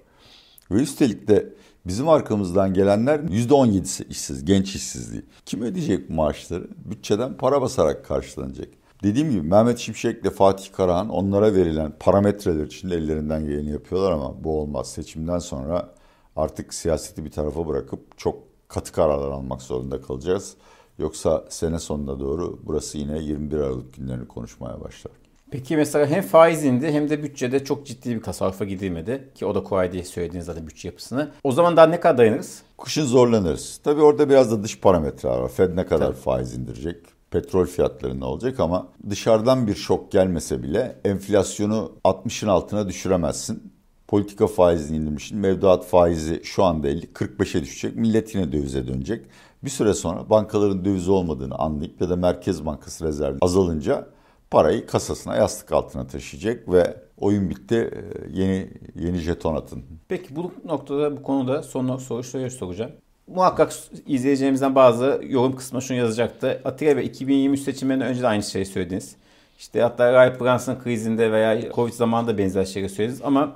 Ve 0.72 0.76
üstelik 0.76 1.28
de 1.28 1.54
bizim 1.86 2.10
arkamızdan 2.10 2.74
gelenler 2.74 3.20
%17'si 3.20 4.08
işsiz, 4.08 4.46
genç 4.46 4.76
işsizliği. 4.76 5.26
Kim 5.46 5.62
ödeyecek 5.62 6.10
bu 6.10 6.14
maaşları? 6.14 6.68
Bütçeden 6.86 7.38
para 7.38 7.62
basarak 7.62 8.06
karşılanacak. 8.06 8.68
Dediğim 9.04 9.32
gibi 9.32 9.42
Mehmet 9.42 9.78
Şimşek 9.78 10.22
ile 10.22 10.30
Fatih 10.30 10.74
Karahan 10.74 11.10
onlara 11.10 11.54
verilen 11.54 11.94
parametreler 12.00 12.66
için 12.66 12.90
ellerinden 12.90 13.46
geleni 13.46 13.72
yapıyorlar 13.72 14.12
ama 14.12 14.44
bu 14.44 14.60
olmaz. 14.60 14.92
Seçimden 14.92 15.40
sonra 15.40 15.90
artık 16.36 16.74
siyaseti 16.74 17.26
bir 17.26 17.32
tarafa 17.32 17.68
bırakıp 17.68 18.18
çok 18.18 18.49
katı 18.70 18.92
kararlar 18.92 19.32
almak 19.32 19.62
zorunda 19.62 20.02
kalacağız. 20.02 20.54
Yoksa 21.00 21.46
sene 21.50 21.80
sonuna 21.80 22.20
doğru 22.20 22.60
burası 22.64 22.98
yine 22.98 23.20
21 23.20 23.58
Aralık 23.58 23.94
günlerini 23.94 24.28
konuşmaya 24.28 24.82
başlar. 24.82 25.14
Peki 25.52 25.78
mesela 25.78 26.08
hem 26.08 26.24
faiz 26.24 26.64
indi 26.64 26.92
hem 26.92 27.10
de 27.10 27.24
bütçede 27.24 27.64
çok 27.64 27.86
ciddi 27.86 28.16
bir 28.16 28.24
tasarrufa 28.24 28.66
gidilmedi. 28.66 29.30
Ki 29.36 29.46
o 29.46 29.56
da 29.56 29.64
kolay 29.64 29.92
diye 29.92 30.04
söylediğiniz 30.04 30.46
zaten 30.46 30.68
bütçe 30.68 30.88
yapısını. 30.88 31.32
O 31.44 31.52
zaman 31.52 31.78
daha 31.78 31.86
ne 31.86 32.00
kadar 32.00 32.18
dayanırız? 32.18 32.62
Kışın 32.84 33.06
zorlanırız. 33.06 33.80
Tabii 33.84 34.02
orada 34.02 34.30
biraz 34.30 34.52
da 34.52 34.64
dış 34.64 34.80
parametreler 34.80 35.38
var. 35.38 35.50
Fed 35.50 35.76
ne 35.76 35.86
kadar 35.86 36.06
Tabii. 36.06 36.18
faiz 36.18 36.54
indirecek? 36.54 36.98
petrol 37.32 37.66
fiyatları 37.66 38.20
ne 38.20 38.26
olacak 38.26 38.60
ama 38.60 38.88
dışarıdan 39.10 39.68
bir 39.68 39.76
şok 39.76 40.12
gelmese 40.12 40.64
bile 40.64 40.96
enflasyonu 41.06 41.92
60'ın 42.06 42.50
altına 42.50 42.88
düşüremezsin. 42.88 43.74
Politika 44.10 44.48
faizini 44.48 44.98
indirmişsin. 44.98 45.40
Mevduat 45.40 45.86
faizi 45.86 46.42
şu 46.44 46.64
anda 46.64 46.88
50, 46.88 47.06
45'e 47.06 47.62
düşecek. 47.62 47.96
Millet 47.96 48.36
yine 48.36 48.52
dövize 48.52 48.88
dönecek. 48.88 49.26
Bir 49.64 49.70
süre 49.70 49.94
sonra 49.94 50.30
bankaların 50.30 50.86
döviz 50.86 51.10
olmadığını 51.10 51.56
anlayıp 51.56 52.02
ya 52.02 52.10
da 52.10 52.16
Merkez 52.16 52.66
Bankası 52.66 53.06
rezervi 53.06 53.38
azalınca 53.42 54.08
parayı 54.52 54.88
kasasına 54.88 55.36
yastık 55.36 55.72
altına 55.72 56.08
taşıyacak 56.08 56.72
ve 56.72 56.98
oyun 57.18 57.50
bitti 57.50 57.92
ee, 57.94 58.42
yeni 58.42 58.68
yeni 58.96 59.18
jeton 59.18 59.56
atın. 59.56 59.84
Peki 60.08 60.36
bu 60.36 60.52
noktada 60.66 61.18
bu 61.18 61.24
konuda 61.24 61.64
son 61.64 61.98
soru 61.98 62.24
şöyle 62.24 62.50
soracağım. 62.50 62.92
Muhakkak 63.28 63.74
izleyeceğimizden 64.08 64.76
bazı 64.76 65.22
yorum 65.28 65.56
kısmına 65.56 65.82
şunu 65.82 65.98
yazacaktı. 65.98 66.62
Atilla 66.66 66.98
Bey 66.98 67.06
2023 67.06 67.60
seçimlerinden 67.60 68.08
önce 68.08 68.22
de 68.22 68.28
aynı 68.28 68.44
şeyi 68.44 68.66
söylediniz. 68.66 69.16
İşte 69.60 69.82
hatta 69.82 70.14
Ray 70.14 70.40
Brunson 70.40 70.80
krizinde 70.84 71.32
veya 71.32 71.72
Covid 71.72 71.94
zamanında 71.94 72.38
benzer 72.38 72.66
şeyleri 72.66 72.92
söylediniz 72.92 73.22
ama 73.24 73.56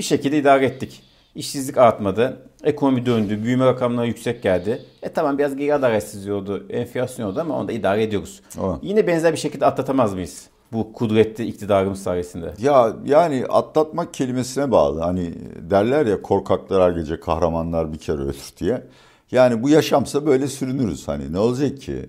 bir 0.00 0.04
şekilde 0.04 0.38
idare 0.38 0.66
ettik. 0.66 1.02
İşsizlik 1.34 1.78
artmadı. 1.78 2.42
Ekonomi 2.64 3.06
döndü. 3.06 3.42
Büyüme 3.42 3.66
rakamları 3.66 4.06
yüksek 4.06 4.42
geldi. 4.42 4.82
E 5.02 5.08
tamam 5.08 5.38
biraz 5.38 5.56
geri 5.56 5.74
adaletsizliği 5.74 6.34
oldu. 6.34 6.66
Enflasyon 6.70 7.26
oldu 7.26 7.40
ama 7.40 7.58
onu 7.58 7.68
da 7.68 7.72
idare 7.72 8.02
ediyoruz. 8.02 8.40
O. 8.60 8.78
Yine 8.82 9.06
benzer 9.06 9.32
bir 9.32 9.38
şekilde 9.38 9.66
atlatamaz 9.66 10.14
mıyız? 10.14 10.48
Bu 10.72 10.92
kudretli 10.92 11.46
iktidarımız 11.46 12.02
sayesinde. 12.02 12.54
Ya 12.58 12.92
yani 13.04 13.44
atlatmak 13.48 14.14
kelimesine 14.14 14.70
bağlı. 14.70 15.00
Hani 15.00 15.34
derler 15.70 16.06
ya 16.06 16.22
korkaklar 16.22 16.82
her 16.82 17.00
gece 17.00 17.20
kahramanlar 17.20 17.92
bir 17.92 17.98
kere 17.98 18.18
ölür 18.18 18.52
diye. 18.58 18.86
Yani 19.30 19.62
bu 19.62 19.68
yaşamsa 19.68 20.26
böyle 20.26 20.46
sürünürüz. 20.46 21.08
Hani 21.08 21.32
ne 21.32 21.38
olacak 21.38 21.80
ki? 21.80 22.06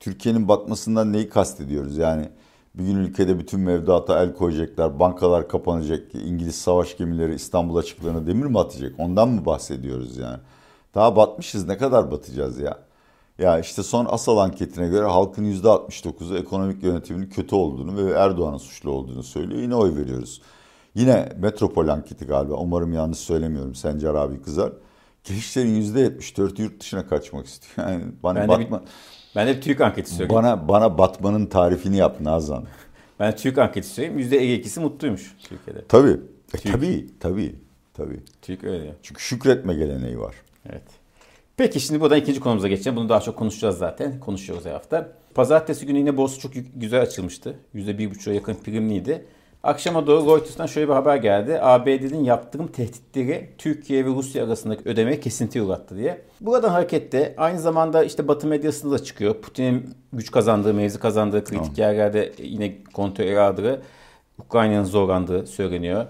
Türkiye'nin 0.00 0.48
batmasından 0.48 1.12
neyi 1.12 1.28
kastediyoruz? 1.28 1.98
Yani 1.98 2.28
bir 2.74 2.84
gün 2.84 2.96
ülkede 2.96 3.38
bütün 3.38 3.60
mevduata 3.60 4.22
el 4.22 4.34
koyacaklar, 4.34 5.00
bankalar 5.00 5.48
kapanacak, 5.48 6.14
İngiliz 6.14 6.54
savaş 6.54 6.96
gemileri 6.96 7.34
İstanbul 7.34 7.76
açıklarına 7.76 8.26
demir 8.26 8.46
mi 8.46 8.58
atacak? 8.58 8.94
Ondan 8.98 9.28
mı 9.28 9.46
bahsediyoruz 9.46 10.16
yani? 10.16 10.38
Daha 10.94 11.16
batmışız 11.16 11.68
ne 11.68 11.76
kadar 11.76 12.10
batacağız 12.10 12.58
ya? 12.58 12.78
Ya 13.38 13.58
işte 13.58 13.82
son 13.82 14.06
asal 14.10 14.38
anketine 14.38 14.88
göre 14.88 15.06
halkın 15.06 15.44
%69'u 15.44 16.36
ekonomik 16.36 16.82
yönetimin 16.82 17.26
kötü 17.26 17.54
olduğunu 17.54 17.96
ve 17.96 18.10
Erdoğan'ın 18.10 18.58
suçlu 18.58 18.90
olduğunu 18.90 19.22
söylüyor. 19.22 19.60
Yine 19.60 19.74
oy 19.74 19.96
veriyoruz. 19.96 20.42
Yine 20.94 21.32
Metropol 21.38 21.88
anketi 21.88 22.26
galiba. 22.26 22.54
Umarım 22.54 22.92
yanlış 22.92 23.18
söylemiyorum. 23.18 23.74
Sencer 23.74 24.14
abi 24.14 24.42
kızar. 24.42 24.72
Gençlerin 25.24 25.82
%74'ü 25.82 26.62
yurt 26.62 26.80
dışına 26.80 27.06
kaçmak 27.06 27.46
istiyor. 27.46 27.88
Yani 27.88 28.04
bana 28.22 28.40
ben 28.40 28.48
batma... 28.48 28.78
De 28.78 28.82
bir, 28.82 28.88
ben 29.36 29.46
de 29.46 29.60
TÜİK 29.60 29.80
anketi 29.80 30.10
söyleyeyim. 30.10 30.42
Bana, 30.42 30.68
bana 30.68 30.98
batmanın 30.98 31.46
tarifini 31.46 31.96
yap 31.96 32.20
Nazan. 32.20 32.64
Ben 33.20 33.36
TÜİK 33.36 33.58
anketi 33.58 33.88
söyleyeyim. 33.88 34.20
%52'si 34.20 34.80
mutluymuş 34.80 35.36
Türkiye'de. 35.42 35.84
Tabii. 35.88 36.20
E, 36.54 36.58
tabii. 36.58 37.06
Tabii. 37.20 37.54
Tabii. 37.94 38.20
TÜİK 38.42 38.64
öyle. 38.64 38.94
Çünkü 39.02 39.22
şükretme 39.22 39.74
geleneği 39.74 40.20
var. 40.20 40.34
Evet. 40.70 40.82
Peki 41.56 41.80
şimdi 41.80 42.00
buradan 42.00 42.18
ikinci 42.18 42.40
konumuza 42.40 42.68
geçeceğim. 42.68 42.96
Bunu 42.96 43.08
daha 43.08 43.20
çok 43.20 43.36
konuşacağız 43.36 43.78
zaten. 43.78 44.20
Konuşuyoruz 44.20 44.66
her 44.66 44.72
hafta. 44.72 45.12
Pazartesi 45.34 45.86
günü 45.86 45.98
yine 45.98 46.16
borsa 46.16 46.40
çok 46.40 46.52
güzel 46.76 47.00
açılmıştı. 47.02 47.54
%1,5'a 47.74 48.32
yakın 48.32 48.54
primliydi. 48.54 49.24
Akşama 49.62 50.06
doğru 50.06 50.26
Reuters'tan 50.26 50.66
şöyle 50.66 50.88
bir 50.88 50.92
haber 50.92 51.16
geldi. 51.16 51.58
ABD'nin 51.60 52.24
yaptırım 52.24 52.66
tehditleri 52.66 53.50
Türkiye 53.58 54.04
ve 54.04 54.08
Rusya 54.08 54.44
arasındaki 54.44 54.88
ödemeye 54.88 55.20
kesinti 55.20 55.62
uğrattı 55.62 55.96
diye. 55.96 56.22
Buradan 56.40 56.68
hareketle 56.68 57.34
aynı 57.36 57.60
zamanda 57.60 58.04
işte 58.04 58.28
Batı 58.28 58.46
medyasında 58.46 58.94
da 58.94 58.98
çıkıyor. 59.04 59.34
Putin'in 59.34 59.94
güç 60.12 60.30
kazandığı, 60.30 60.74
mevzi 60.74 60.98
kazandığı 60.98 61.44
kritik 61.44 61.78
yerlerde 61.78 62.32
yine 62.38 62.74
kontrol 62.92 63.36
aldığı, 63.36 63.82
Ukrayna'nın 64.38 64.84
zorlandığı 64.84 65.46
söyleniyor. 65.46 66.06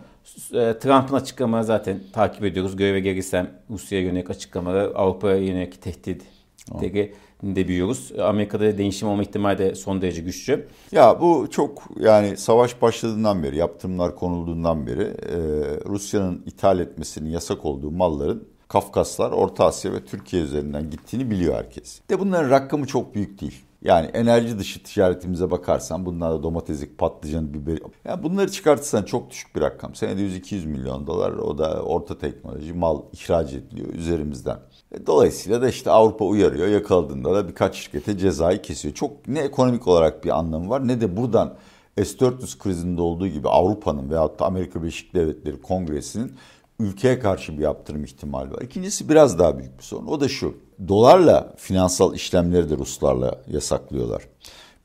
E, 0.54 0.78
Trump'ın 0.78 1.16
açıklamaları 1.16 1.64
zaten 1.64 2.00
takip 2.12 2.44
ediyoruz. 2.44 2.76
Göreve 2.76 3.00
gelirsem 3.00 3.50
Rusya'ya 3.70 4.04
yönelik 4.04 4.30
açıklamaları, 4.30 4.94
Avrupa'ya 4.94 5.36
yönelik 5.36 5.82
tehditleri 5.82 7.14
de 7.42 7.68
büyüyoruz. 7.68 8.12
Amerika'da 8.20 8.78
değişim 8.78 9.08
olma 9.08 9.22
ihtimali 9.22 9.58
de 9.58 9.74
son 9.74 10.02
derece 10.02 10.22
güçlü. 10.22 10.66
Ya 10.92 11.20
bu 11.20 11.46
çok 11.50 11.82
yani 12.00 12.36
savaş 12.36 12.82
başladığından 12.82 13.42
beri, 13.42 13.56
yaptırımlar 13.56 14.16
konulduğundan 14.16 14.86
beri 14.86 15.02
e, 15.02 15.36
Rusya'nın 15.86 16.42
ithal 16.46 16.80
etmesinin 16.80 17.30
yasak 17.30 17.64
olduğu 17.64 17.90
malların 17.90 18.52
Kafkaslar, 18.68 19.30
Orta 19.30 19.64
Asya 19.64 19.92
ve 19.92 20.04
Türkiye 20.04 20.42
üzerinden 20.42 20.90
gittiğini 20.90 21.30
biliyor 21.30 21.54
herkes. 21.54 22.00
De 22.10 22.20
bunların 22.20 22.50
rakamı 22.50 22.86
çok 22.86 23.14
büyük 23.14 23.40
değil. 23.40 23.64
Yani 23.82 24.06
enerji 24.06 24.58
dışı 24.58 24.82
ticaretimize 24.82 25.50
bakarsan 25.50 26.06
bunlar 26.06 26.32
da 26.32 26.42
domateslik, 26.42 26.98
patlıcan, 26.98 27.54
biber. 27.54 27.78
Yani 28.04 28.22
bunları 28.22 28.50
çıkartırsan 28.50 29.02
çok 29.02 29.30
düşük 29.30 29.56
bir 29.56 29.60
rakam. 29.60 29.94
Senede 29.94 30.20
100-200 30.22 30.66
milyon 30.66 31.06
dolar 31.06 31.32
o 31.32 31.58
da 31.58 31.82
orta 31.82 32.18
teknoloji 32.18 32.72
mal 32.72 33.02
ihraç 33.12 33.52
ediliyor 33.52 33.94
üzerimizden. 33.94 34.58
E, 34.92 35.06
dolayısıyla 35.06 35.62
da 35.62 35.68
işte 35.68 35.90
Avrupa 35.90 36.24
uyarıyor. 36.24 36.68
Yakaladığında 36.68 37.34
da 37.34 37.48
birkaç 37.48 37.76
şirkete 37.76 38.18
cezayı 38.18 38.62
kesiyor. 38.62 38.94
Çok 38.94 39.28
ne 39.28 39.40
ekonomik 39.40 39.88
olarak 39.88 40.24
bir 40.24 40.38
anlamı 40.38 40.68
var 40.68 40.88
ne 40.88 41.00
de 41.00 41.16
buradan 41.16 41.54
S-400 41.96 42.58
krizinde 42.58 43.02
olduğu 43.02 43.26
gibi 43.26 43.48
Avrupa'nın 43.48 44.10
veyahut 44.10 44.40
da 44.40 44.46
Amerika 44.46 44.82
Birleşik 44.82 45.14
Devletleri 45.14 45.62
Kongresi'nin 45.62 46.32
ülkeye 46.80 47.18
karşı 47.18 47.58
bir 47.58 47.62
yaptırım 47.62 48.04
ihtimali 48.04 48.50
var. 48.50 48.62
İkincisi 48.62 49.08
biraz 49.08 49.38
daha 49.38 49.58
büyük 49.58 49.78
bir 49.78 49.82
sorun. 49.82 50.06
O 50.06 50.20
da 50.20 50.28
şu. 50.28 50.54
Dolarla 50.88 51.54
finansal 51.56 52.14
işlemleri 52.14 52.70
de 52.70 52.76
Ruslarla 52.76 53.42
yasaklıyorlar. 53.46 54.22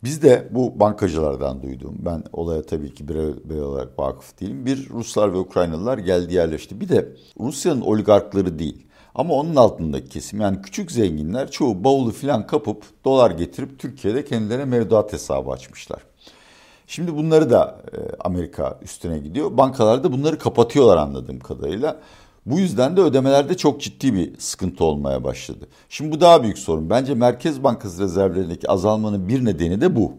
Biz 0.03 0.21
de 0.21 0.47
bu 0.51 0.79
bankacılardan 0.79 1.61
duyduğum, 1.61 1.95
ben 1.99 2.23
olaya 2.33 2.61
tabii 2.61 2.93
ki 2.93 3.07
birey 3.07 3.61
olarak 3.61 3.99
vakıf 3.99 4.39
değilim. 4.41 4.65
Bir 4.65 4.89
Ruslar 4.89 5.33
ve 5.33 5.37
Ukraynalılar 5.37 5.97
geldi 5.97 6.33
yerleşti. 6.33 6.81
Bir 6.81 6.89
de 6.89 7.15
Rusya'nın 7.39 7.81
oligarkları 7.81 8.59
değil. 8.59 8.86
Ama 9.17 9.33
onun 9.33 9.55
altındaki 9.55 10.09
kesim 10.09 10.41
yani 10.41 10.61
küçük 10.61 10.91
zenginler 10.91 11.51
çoğu 11.51 11.83
bavulu 11.83 12.11
filan 12.11 12.47
kapıp 12.47 12.83
dolar 13.05 13.31
getirip 13.31 13.79
Türkiye'de 13.79 14.25
kendilerine 14.25 14.65
mevduat 14.65 15.13
hesabı 15.13 15.51
açmışlar. 15.51 16.01
Şimdi 16.87 17.15
bunları 17.15 17.49
da 17.49 17.81
e, 17.93 17.97
Amerika 18.19 18.79
üstüne 18.81 19.19
gidiyor. 19.19 19.57
Bankalar 19.57 20.03
da 20.03 20.11
bunları 20.11 20.37
kapatıyorlar 20.37 20.97
anladığım 20.97 21.39
kadarıyla. 21.39 21.99
Bu 22.45 22.59
yüzden 22.59 22.97
de 22.97 23.01
ödemelerde 23.01 23.57
çok 23.57 23.81
ciddi 23.81 24.13
bir 24.13 24.39
sıkıntı 24.39 24.83
olmaya 24.83 25.23
başladı. 25.23 25.67
Şimdi 25.89 26.11
bu 26.11 26.21
daha 26.21 26.43
büyük 26.43 26.57
sorun. 26.57 26.89
Bence 26.89 27.13
Merkez 27.13 27.63
Bankası 27.63 28.01
rezervlerindeki 28.01 28.69
azalmanın 28.69 29.27
bir 29.27 29.45
nedeni 29.45 29.81
de 29.81 29.95
bu. 29.95 30.13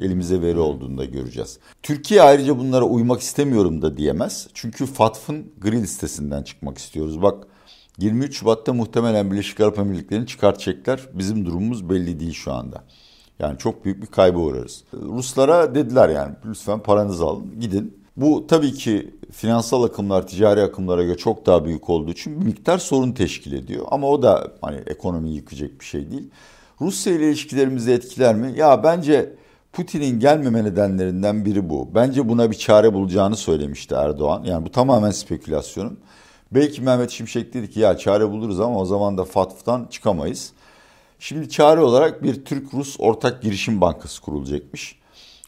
Elimize 0.00 0.42
veri 0.42 0.58
olduğunda 0.58 1.04
göreceğiz. 1.04 1.58
Türkiye 1.82 2.22
ayrıca 2.22 2.58
bunlara 2.58 2.84
uymak 2.84 3.20
istemiyorum 3.20 3.82
da 3.82 3.96
diyemez. 3.96 4.48
Çünkü 4.54 4.86
FATF'ın 4.86 5.52
gri 5.60 5.82
listesinden 5.82 6.42
çıkmak 6.42 6.78
istiyoruz. 6.78 7.22
Bak 7.22 7.46
23 7.98 8.36
Şubat'ta 8.38 8.72
muhtemelen 8.72 9.30
Birleşik 9.30 9.60
Arap 9.60 9.78
Emirlikleri'ni 9.78 10.26
çıkartacaklar. 10.26 11.08
Bizim 11.12 11.46
durumumuz 11.46 11.90
belli 11.90 12.20
değil 12.20 12.32
şu 12.32 12.52
anda. 12.52 12.84
Yani 13.38 13.58
çok 13.58 13.84
büyük 13.84 14.02
bir 14.02 14.06
kayba 14.06 14.38
uğrarız. 14.38 14.84
Ruslara 14.92 15.74
dediler 15.74 16.08
yani 16.08 16.34
lütfen 16.46 16.80
paranızı 16.80 17.24
alın 17.24 17.60
gidin. 17.60 17.98
Bu 18.16 18.46
tabii 18.46 18.72
ki 18.72 19.14
finansal 19.32 19.82
akımlar 19.82 20.26
ticari 20.26 20.62
akımlara 20.62 21.04
göre 21.04 21.16
çok 21.16 21.46
daha 21.46 21.64
büyük 21.64 21.90
olduğu 21.90 22.10
için 22.10 22.40
bir 22.40 22.46
miktar 22.46 22.78
sorun 22.78 23.12
teşkil 23.12 23.52
ediyor. 23.52 23.86
Ama 23.90 24.08
o 24.08 24.22
da 24.22 24.52
hani 24.60 24.76
ekonomiyi 24.86 25.36
yıkacak 25.36 25.80
bir 25.80 25.84
şey 25.84 26.10
değil. 26.10 26.30
Rusya 26.80 27.12
ile 27.12 27.28
ilişkilerimizi 27.28 27.92
etkiler 27.92 28.34
mi? 28.34 28.52
Ya 28.56 28.82
bence 28.82 29.34
Putin'in 29.72 30.20
gelmeme 30.20 30.64
nedenlerinden 30.64 31.44
biri 31.44 31.70
bu. 31.70 31.88
Bence 31.94 32.28
buna 32.28 32.50
bir 32.50 32.56
çare 32.56 32.94
bulacağını 32.94 33.36
söylemişti 33.36 33.94
Erdoğan. 33.94 34.44
Yani 34.44 34.66
bu 34.66 34.70
tamamen 34.70 35.10
spekülasyonum. 35.10 35.96
Belki 36.52 36.82
Mehmet 36.82 37.10
Şimşek 37.10 37.54
dedi 37.54 37.70
ki 37.70 37.80
ya 37.80 37.96
çare 37.96 38.30
buluruz 38.30 38.60
ama 38.60 38.78
o 38.78 38.84
zaman 38.84 39.18
da 39.18 39.24
FATF'tan 39.24 39.86
çıkamayız. 39.90 40.52
Şimdi 41.18 41.48
çare 41.48 41.80
olarak 41.80 42.22
bir 42.22 42.44
Türk-Rus 42.44 42.96
ortak 42.98 43.42
girişim 43.42 43.80
bankası 43.80 44.22
kurulacakmış. 44.22 44.98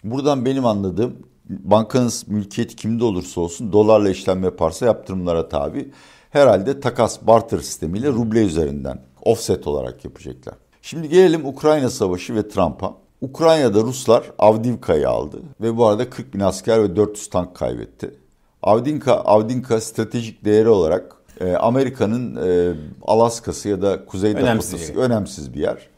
Buradan 0.05 0.45
benim 0.45 0.67
anladığım 0.67 1.17
bankanız 1.49 2.29
mülkiyeti 2.29 2.77
kimde 2.77 3.05
olursa 3.05 3.41
olsun 3.41 3.73
dolarla 3.73 4.11
işlem 4.11 4.45
yaparsa 4.45 4.87
yaptırımlara 4.87 5.49
tabi. 5.49 5.91
Herhalde 6.31 6.81
takas 6.81 7.27
barter 7.27 7.59
sistemiyle 7.59 8.09
ruble 8.09 8.45
üzerinden 8.45 9.03
offset 9.23 9.67
olarak 9.67 10.05
yapacaklar. 10.05 10.55
Şimdi 10.83 11.09
gelelim 11.09 11.47
Ukrayna 11.47 11.91
Savaşı 11.91 12.35
ve 12.35 12.49
Trump'a. 12.49 12.95
Ukrayna'da 13.21 13.81
Ruslar 13.81 14.33
Avdivka'yı 14.39 15.09
aldı 15.09 15.43
ve 15.61 15.77
bu 15.77 15.87
arada 15.87 16.11
40 16.11 16.35
bin 16.35 16.41
asker 16.41 16.83
ve 16.83 16.97
400 16.97 17.31
tank 17.31 17.57
kaybetti. 17.57 18.15
Avdinka, 18.63 19.15
Avdinka 19.15 19.81
stratejik 19.81 20.45
değeri 20.45 20.69
olarak 20.69 21.17
e, 21.41 21.57
Amerika'nın 21.57 22.37
e, 22.37 22.75
Alaska'sı 23.03 23.69
ya 23.69 23.83
da 23.83 24.05
Kuzey 24.05 24.35
Dakota'sı 24.35 24.95
önemsiz 25.01 25.55
bir 25.55 25.61
yer. 25.61 25.89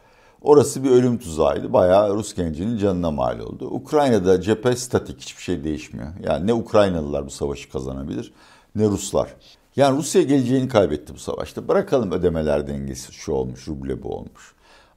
Orası 0.43 0.85
bir 0.85 0.91
ölüm 0.91 1.19
tuzağıydı. 1.19 1.73
Bayağı 1.73 2.15
Rus 2.15 2.35
gencinin 2.35 2.79
canına 2.79 3.11
mal 3.11 3.41
oldu. 3.41 3.67
Ukrayna'da 3.67 4.41
cephe 4.41 4.77
statik 4.77 5.21
hiçbir 5.21 5.43
şey 5.43 5.65
değişmiyor. 5.65 6.09
Yani 6.23 6.47
ne 6.47 6.55
Ukraynalılar 6.55 7.27
bu 7.27 7.31
savaşı 7.31 7.71
kazanabilir 7.71 8.33
ne 8.75 8.85
Ruslar. 8.85 9.29
Yani 9.77 9.99
Rusya 9.99 10.23
geleceğini 10.23 10.69
kaybetti 10.69 11.15
bu 11.15 11.19
savaşta. 11.19 11.69
Bırakalım 11.69 12.13
ödemeler 12.13 12.67
dengesi 12.67 13.13
şu 13.13 13.33
olmuş, 13.33 13.69
ruble 13.69 14.03
bu 14.03 14.09
olmuş. 14.09 14.55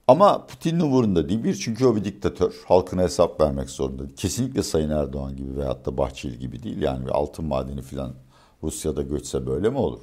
Ama 0.08 0.46
Putin'in 0.46 0.80
umurunda 0.80 1.30
değil. 1.30 1.44
Bir 1.44 1.56
çünkü 1.56 1.86
o 1.86 1.96
bir 1.96 2.04
diktatör. 2.04 2.54
Halkına 2.68 3.02
hesap 3.02 3.42
vermek 3.42 3.70
zorunda. 3.70 4.04
Kesinlikle 4.16 4.64
Sayın 4.64 4.90
Erdoğan 4.90 5.36
gibi 5.36 5.58
veyahut 5.58 5.86
da 5.86 5.98
Bahçeli 5.98 6.40
gibi 6.40 6.64
değil. 6.64 6.82
Yani 6.82 7.06
bir 7.06 7.12
altın 7.12 7.46
madeni 7.46 7.82
falan 7.82 8.14
Rusya'da 8.64 9.02
göçse 9.02 9.48
böyle 9.48 9.70
mi 9.70 9.78
olur? 9.78 10.00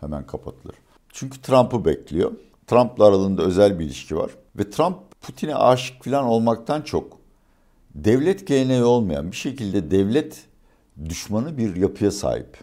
Hemen 0.00 0.26
kapatılır. 0.26 0.74
Çünkü 1.12 1.40
Trump'ı 1.42 1.84
bekliyor. 1.84 2.32
Trump'la 2.66 3.04
aralarında 3.04 3.42
özel 3.42 3.78
bir 3.78 3.84
ilişki 3.84 4.16
var. 4.16 4.30
Ve 4.58 4.70
Trump 4.70 4.96
Putin'e 5.20 5.54
aşık 5.54 6.04
falan 6.04 6.24
olmaktan 6.24 6.82
çok 6.82 7.18
devlet 7.94 8.46
geleneği 8.46 8.84
olmayan 8.84 9.30
bir 9.30 9.36
şekilde 9.36 9.90
devlet 9.90 10.44
düşmanı 11.08 11.58
bir 11.58 11.76
yapıya 11.76 12.10
sahip. 12.10 12.58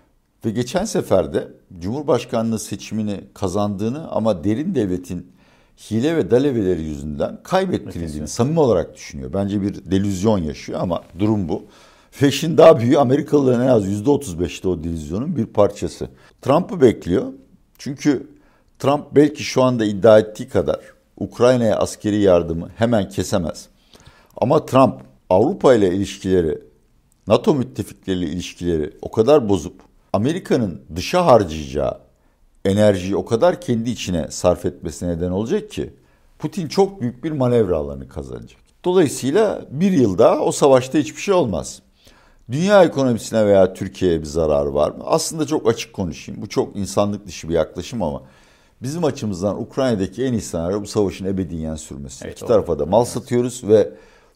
Ve 0.45 0.51
geçen 0.51 0.85
seferde 0.85 1.47
Cumhurbaşkanlığı 1.79 2.59
seçimini 2.59 3.23
kazandığını 3.33 4.12
ama 4.12 4.43
derin 4.43 4.75
devletin 4.75 5.32
hile 5.77 6.15
ve 6.15 6.32
daleveleri 6.32 6.82
yüzünden 6.82 7.39
kaybettirildiğini 7.44 8.27
samimi 8.27 8.60
olarak 8.60 8.96
düşünüyor. 8.96 9.34
Bence 9.34 9.62
bir 9.62 9.92
delüzyon 9.92 10.38
yaşıyor 10.38 10.80
ama 10.82 11.03
durum 11.20 11.50
bu. 11.50 11.65
Şimdi 12.32 12.58
daha 12.58 12.80
büyüğü 12.80 12.98
Amerikalıların 12.98 13.62
en 13.62 13.68
az 13.68 13.88
%35'te 13.88 14.68
o 14.68 14.84
delüzyonun 14.84 15.36
bir 15.36 15.46
parçası. 15.46 16.10
Trump'ı 16.42 16.82
bekliyor. 16.82 17.34
Çünkü 17.77 18.27
Trump 18.80 19.06
belki 19.15 19.44
şu 19.44 19.63
anda 19.63 19.86
iddia 19.86 20.20
ettiği 20.20 20.50
kadar 20.50 20.80
Ukrayna'ya 21.18 21.75
askeri 21.75 22.22
yardımı 22.22 22.70
hemen 22.75 23.10
kesemez. 23.10 23.68
Ama 24.38 24.65
Trump 24.65 25.01
Avrupa 25.30 25.74
ile 25.74 25.96
ilişkileri, 25.96 26.62
NATO 27.27 27.53
müttefikleriyle 27.53 28.25
ilişkileri 28.25 28.94
o 29.01 29.12
kadar 29.12 29.50
bozup 29.50 29.82
Amerika'nın 30.13 30.82
dışa 30.96 31.25
harcayacağı 31.25 32.02
enerjiyi 32.65 33.15
o 33.15 33.25
kadar 33.25 33.62
kendi 33.62 33.89
içine 33.89 34.27
sarf 34.29 34.65
etmesine 34.65 35.10
neden 35.10 35.32
olacak 35.32 35.72
ki 35.72 35.93
Putin 36.39 36.67
çok 36.67 37.01
büyük 37.01 37.24
bir 37.24 37.32
manevra 37.32 37.77
alanı 37.77 38.08
kazanacak. 38.08 38.60
Dolayısıyla 38.86 39.65
bir 39.72 39.91
yıl 39.91 40.17
daha 40.17 40.39
o 40.39 40.51
savaşta 40.51 40.98
hiçbir 40.98 41.22
şey 41.22 41.34
olmaz. 41.34 41.82
Dünya 42.51 42.84
ekonomisine 42.84 43.46
veya 43.46 43.74
Türkiye'ye 43.74 44.22
bir 44.22 44.25
zarar 44.25 44.65
var 44.65 44.91
mı? 44.91 45.03
Aslında 45.05 45.48
çok 45.48 45.67
açık 45.67 45.93
konuşayım. 45.93 46.41
Bu 46.41 46.50
çok 46.50 46.75
insanlık 46.75 47.27
dışı 47.27 47.50
bir 47.50 47.53
yaklaşım 47.53 48.03
ama 48.03 48.22
bizim 48.82 49.03
açımızdan 49.03 49.62
Ukrayna'daki 49.62 50.24
en 50.24 50.34
iyi 50.34 50.41
senaryo 50.41 50.82
bu 50.82 50.88
savaşın 50.88 51.25
ebediyen 51.25 51.75
sürmesi. 51.75 52.25
Evet, 52.25 52.38
İki 52.38 52.46
tarafa 52.46 52.79
da 52.79 52.86
mal 52.86 53.05
satıyoruz 53.05 53.63
ve 53.63 53.91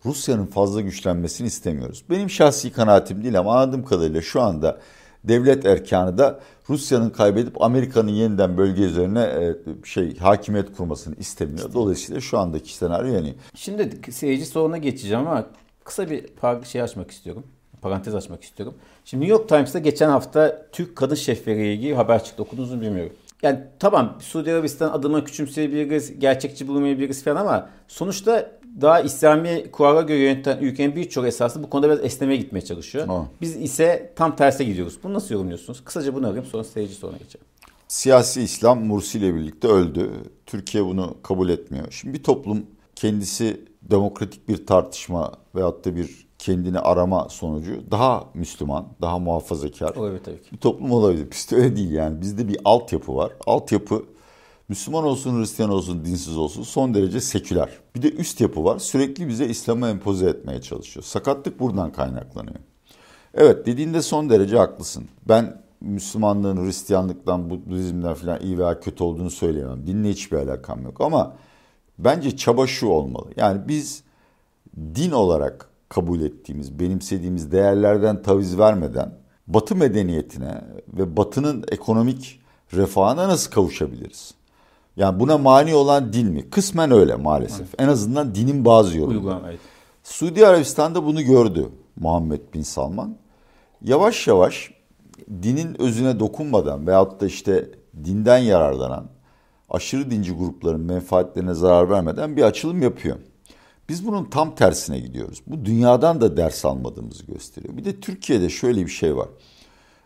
Rusya'nın 0.05 0.45
fazla 0.45 0.81
güçlenmesini 0.81 1.47
istemiyoruz. 1.47 2.03
Benim 2.09 2.29
şahsi 2.29 2.71
kanaatim 2.71 3.23
değil 3.23 3.39
ama 3.39 3.55
anladığım 3.55 3.85
kadarıyla 3.85 4.21
şu 4.21 4.41
anda 4.41 4.77
devlet 5.23 5.65
erkanı 5.65 6.17
da 6.17 6.39
Rusya'nın 6.69 7.09
kaybedip 7.09 7.61
Amerika'nın 7.61 8.09
yeniden 8.11 8.57
bölge 8.57 8.81
üzerine 8.81 9.21
e, 9.21 9.55
şey 9.85 10.17
hakimiyet 10.17 10.75
kurmasını 10.77 11.15
istemiyor. 11.15 11.73
Dolayısıyla 11.73 12.21
şu 12.21 12.37
andaki 12.37 12.73
senaryo 12.73 13.13
yani. 13.13 13.33
Şimdi 13.55 14.11
seyirci 14.11 14.45
soruna 14.45 14.77
geçeceğim 14.77 15.27
ama 15.27 15.45
kısa 15.83 16.09
bir 16.09 16.25
şey 16.65 16.81
açmak 16.81 17.11
istiyorum. 17.11 17.43
Parantez 17.81 18.15
açmak 18.15 18.43
istiyorum. 18.43 18.75
Şimdi 19.05 19.21
New 19.23 19.37
York 19.37 19.49
Times'ta 19.49 19.79
geçen 19.79 20.09
hafta 20.09 20.67
Türk 20.71 20.95
kadın 20.95 21.15
şefleriyle 21.15 21.73
ilgili 21.73 21.95
haber 21.95 22.23
çıktı. 22.23 22.43
Okudunuz 22.43 22.73
mu 22.73 22.81
bilmiyorum. 22.81 23.13
Yani 23.41 23.59
tamam 23.79 24.17
Suudi 24.19 24.53
Arabistan 24.53 24.91
adına 24.91 25.23
küçümseyebiliriz, 25.23 26.19
gerçekçi 26.19 26.67
bulmayabiliriz 26.67 27.23
falan 27.23 27.41
ama 27.41 27.69
sonuçta 27.87 28.51
daha 28.81 29.01
İslami 29.01 29.71
kurala 29.71 30.01
göre 30.01 30.17
yöneten 30.17 30.57
ülkenin 30.57 30.95
birçok 30.95 31.27
esası 31.27 31.63
bu 31.63 31.69
konuda 31.69 31.87
biraz 31.89 32.05
esnemeye 32.05 32.37
gitmeye 32.37 32.61
çalışıyor. 32.61 33.05
Aa. 33.09 33.25
Biz 33.41 33.55
ise 33.55 34.13
tam 34.15 34.35
terse 34.35 34.63
gidiyoruz. 34.63 34.97
Bunu 35.03 35.13
nasıl 35.13 35.33
yorumluyorsunuz? 35.33 35.83
Kısaca 35.83 36.15
bunu 36.15 36.27
alayım 36.27 36.45
sonra 36.45 36.63
seyirci 36.63 36.95
soruna 36.95 37.17
geçelim. 37.17 37.45
Siyasi 37.87 38.41
İslam 38.41 38.85
Mursi 38.85 39.17
ile 39.17 39.35
birlikte 39.35 39.67
öldü. 39.67 40.11
Türkiye 40.45 40.85
bunu 40.85 41.15
kabul 41.23 41.49
etmiyor. 41.49 41.87
Şimdi 41.91 42.13
bir 42.17 42.23
toplum 42.23 42.65
kendisi 42.95 43.61
demokratik 43.81 44.49
bir 44.49 44.65
tartışma 44.65 45.31
veyahut 45.55 45.85
da 45.85 45.95
bir 45.95 46.27
kendini 46.39 46.79
arama 46.79 47.29
sonucu 47.29 47.91
daha 47.91 48.23
Müslüman, 48.33 48.87
daha 49.01 49.19
muhafazakar 49.19 49.95
olabilir 49.95 50.23
tabii 50.23 50.41
ki. 50.41 50.51
bir 50.51 50.57
toplum 50.57 50.91
olabilir. 50.91 51.31
Bizde 51.31 51.55
öyle 51.55 51.75
değil 51.75 51.91
yani. 51.91 52.21
Bizde 52.21 52.47
bir 52.47 52.57
altyapı 52.65 53.15
var. 53.15 53.31
Altyapı 53.47 54.05
Müslüman 54.69 55.03
olsun, 55.03 55.39
Hristiyan 55.39 55.71
olsun, 55.71 56.05
dinsiz 56.05 56.37
olsun 56.37 56.63
son 56.63 56.93
derece 56.93 57.21
seküler. 57.21 57.69
Bir 57.95 58.01
de 58.01 58.11
üst 58.11 58.41
yapı 58.41 58.63
var. 58.63 58.79
Sürekli 58.79 59.27
bize 59.27 59.47
İslam'ı 59.47 59.87
empoze 59.87 60.29
etmeye 60.29 60.61
çalışıyor. 60.61 61.03
Sakatlık 61.03 61.59
buradan 61.59 61.91
kaynaklanıyor. 61.91 62.55
Evet 63.33 63.65
dediğinde 63.65 64.01
son 64.01 64.29
derece 64.29 64.57
haklısın. 64.57 65.05
Ben 65.27 65.61
Müslümanlığın 65.81 66.65
Hristiyanlıktan, 66.65 67.49
Budizmden 67.49 68.13
falan 68.13 68.41
iyi 68.41 68.59
veya 68.59 68.79
kötü 68.79 69.03
olduğunu 69.03 69.29
söyleyemem. 69.29 69.87
Dinle 69.87 70.09
hiçbir 70.09 70.37
alakam 70.37 70.83
yok 70.83 71.01
ama 71.01 71.35
bence 71.99 72.37
çaba 72.37 72.67
şu 72.67 72.87
olmalı. 72.87 73.27
Yani 73.35 73.67
biz 73.67 74.03
din 74.77 75.11
olarak 75.11 75.69
kabul 75.89 76.21
ettiğimiz, 76.21 76.79
benimsediğimiz 76.79 77.51
değerlerden 77.51 78.21
taviz 78.21 78.59
vermeden 78.59 79.13
Batı 79.47 79.75
medeniyetine 79.75 80.61
ve 80.87 81.17
Batı'nın 81.17 81.65
ekonomik 81.71 82.39
refahına 82.73 83.27
nasıl 83.27 83.51
kavuşabiliriz? 83.51 84.36
Yani 84.97 85.19
buna 85.19 85.37
mani 85.37 85.75
olan 85.75 86.13
din 86.13 86.27
mi? 86.27 86.49
Kısmen 86.49 86.91
öyle 86.91 87.15
maalesef. 87.15 87.67
Evet. 87.67 87.75
En 87.77 87.87
azından 87.87 88.35
dinin 88.35 88.65
bazı. 88.65 89.01
Uygulam, 89.01 89.41
evet. 89.47 89.59
Suudi 90.03 90.47
Arabistan'da 90.47 91.05
bunu 91.05 91.21
gördü 91.21 91.69
Muhammed 91.95 92.41
Bin 92.53 92.61
Salman. 92.61 93.17
Yavaş 93.81 94.27
yavaş 94.27 94.71
dinin 95.43 95.81
özüne 95.81 96.19
dokunmadan 96.19 96.87
veyahut 96.87 97.21
da 97.21 97.25
işte 97.25 97.69
dinden 98.03 98.37
yararlanan 98.37 99.05
aşırı 99.69 100.11
dinci 100.11 100.31
grupların 100.31 100.81
menfaatlerine 100.81 101.53
zarar 101.53 101.89
vermeden 101.89 102.37
bir 102.37 102.43
açılım 102.43 102.81
yapıyor. 102.81 103.17
Biz 103.89 104.07
bunun 104.07 104.25
tam 104.25 104.55
tersine 104.55 104.99
gidiyoruz. 104.99 105.41
Bu 105.47 105.65
dünyadan 105.65 106.21
da 106.21 106.37
ders 106.37 106.65
almadığımızı 106.65 107.25
gösteriyor. 107.25 107.77
Bir 107.77 107.85
de 107.85 107.99
Türkiye'de 107.99 108.49
şöyle 108.49 108.85
bir 108.85 108.91
şey 108.91 109.15
var. 109.15 109.27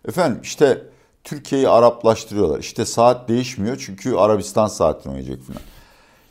Efendim 0.07 0.39
işte 0.43 0.81
Türkiye'yi 1.23 1.69
Araplaştırıyorlar. 1.69 2.59
İşte 2.59 2.85
saat 2.85 3.29
değişmiyor 3.29 3.83
çünkü 3.85 4.15
Arabistan 4.15 4.67
saatini 4.67 5.11
oynayacak 5.11 5.41
falan. 5.41 5.61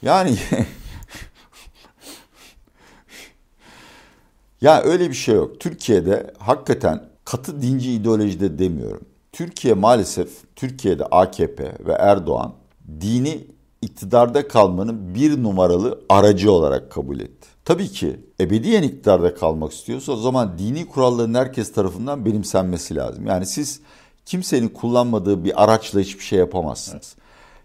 Yani 0.03 0.37
ya 4.61 4.83
öyle 4.83 5.09
bir 5.09 5.15
şey 5.15 5.35
yok. 5.35 5.61
Türkiye'de 5.61 6.35
hakikaten 6.39 7.05
katı 7.25 7.63
dinci 7.63 7.93
ideolojide 7.93 8.59
demiyorum. 8.59 9.05
Türkiye 9.33 9.75
maalesef 9.75 10.29
Türkiye'de 10.57 11.05
AKP 11.05 11.65
ve 11.87 11.93
Erdoğan 11.93 12.55
dini 13.01 13.47
iktidarda 13.83 14.49
kalmanın 14.49 15.15
bir 15.15 15.43
numaralı 15.43 16.01
aracı 16.09 16.53
olarak 16.53 16.93
kabul 16.93 17.21
etti. 17.21 17.49
Tabii 17.65 17.89
ki 17.89 18.21
ebediyen 18.41 18.83
iktidarda 18.83 19.35
kalmak 19.35 19.73
istiyorsa 19.73 20.13
o 20.13 20.17
zaman 20.17 20.59
dini 20.59 20.87
kuralların 20.89 21.35
herkes 21.35 21.73
tarafından 21.73 22.25
benimsenmesi 22.25 22.97
lazım. 22.97 23.27
Yani 23.27 23.47
siz 23.47 23.81
kimsenin 24.31 24.69
kullanmadığı 24.69 25.45
bir 25.45 25.65
araçla 25.65 26.01
hiçbir 26.01 26.25
şey 26.25 26.39
yapamazsınız. 26.39 27.15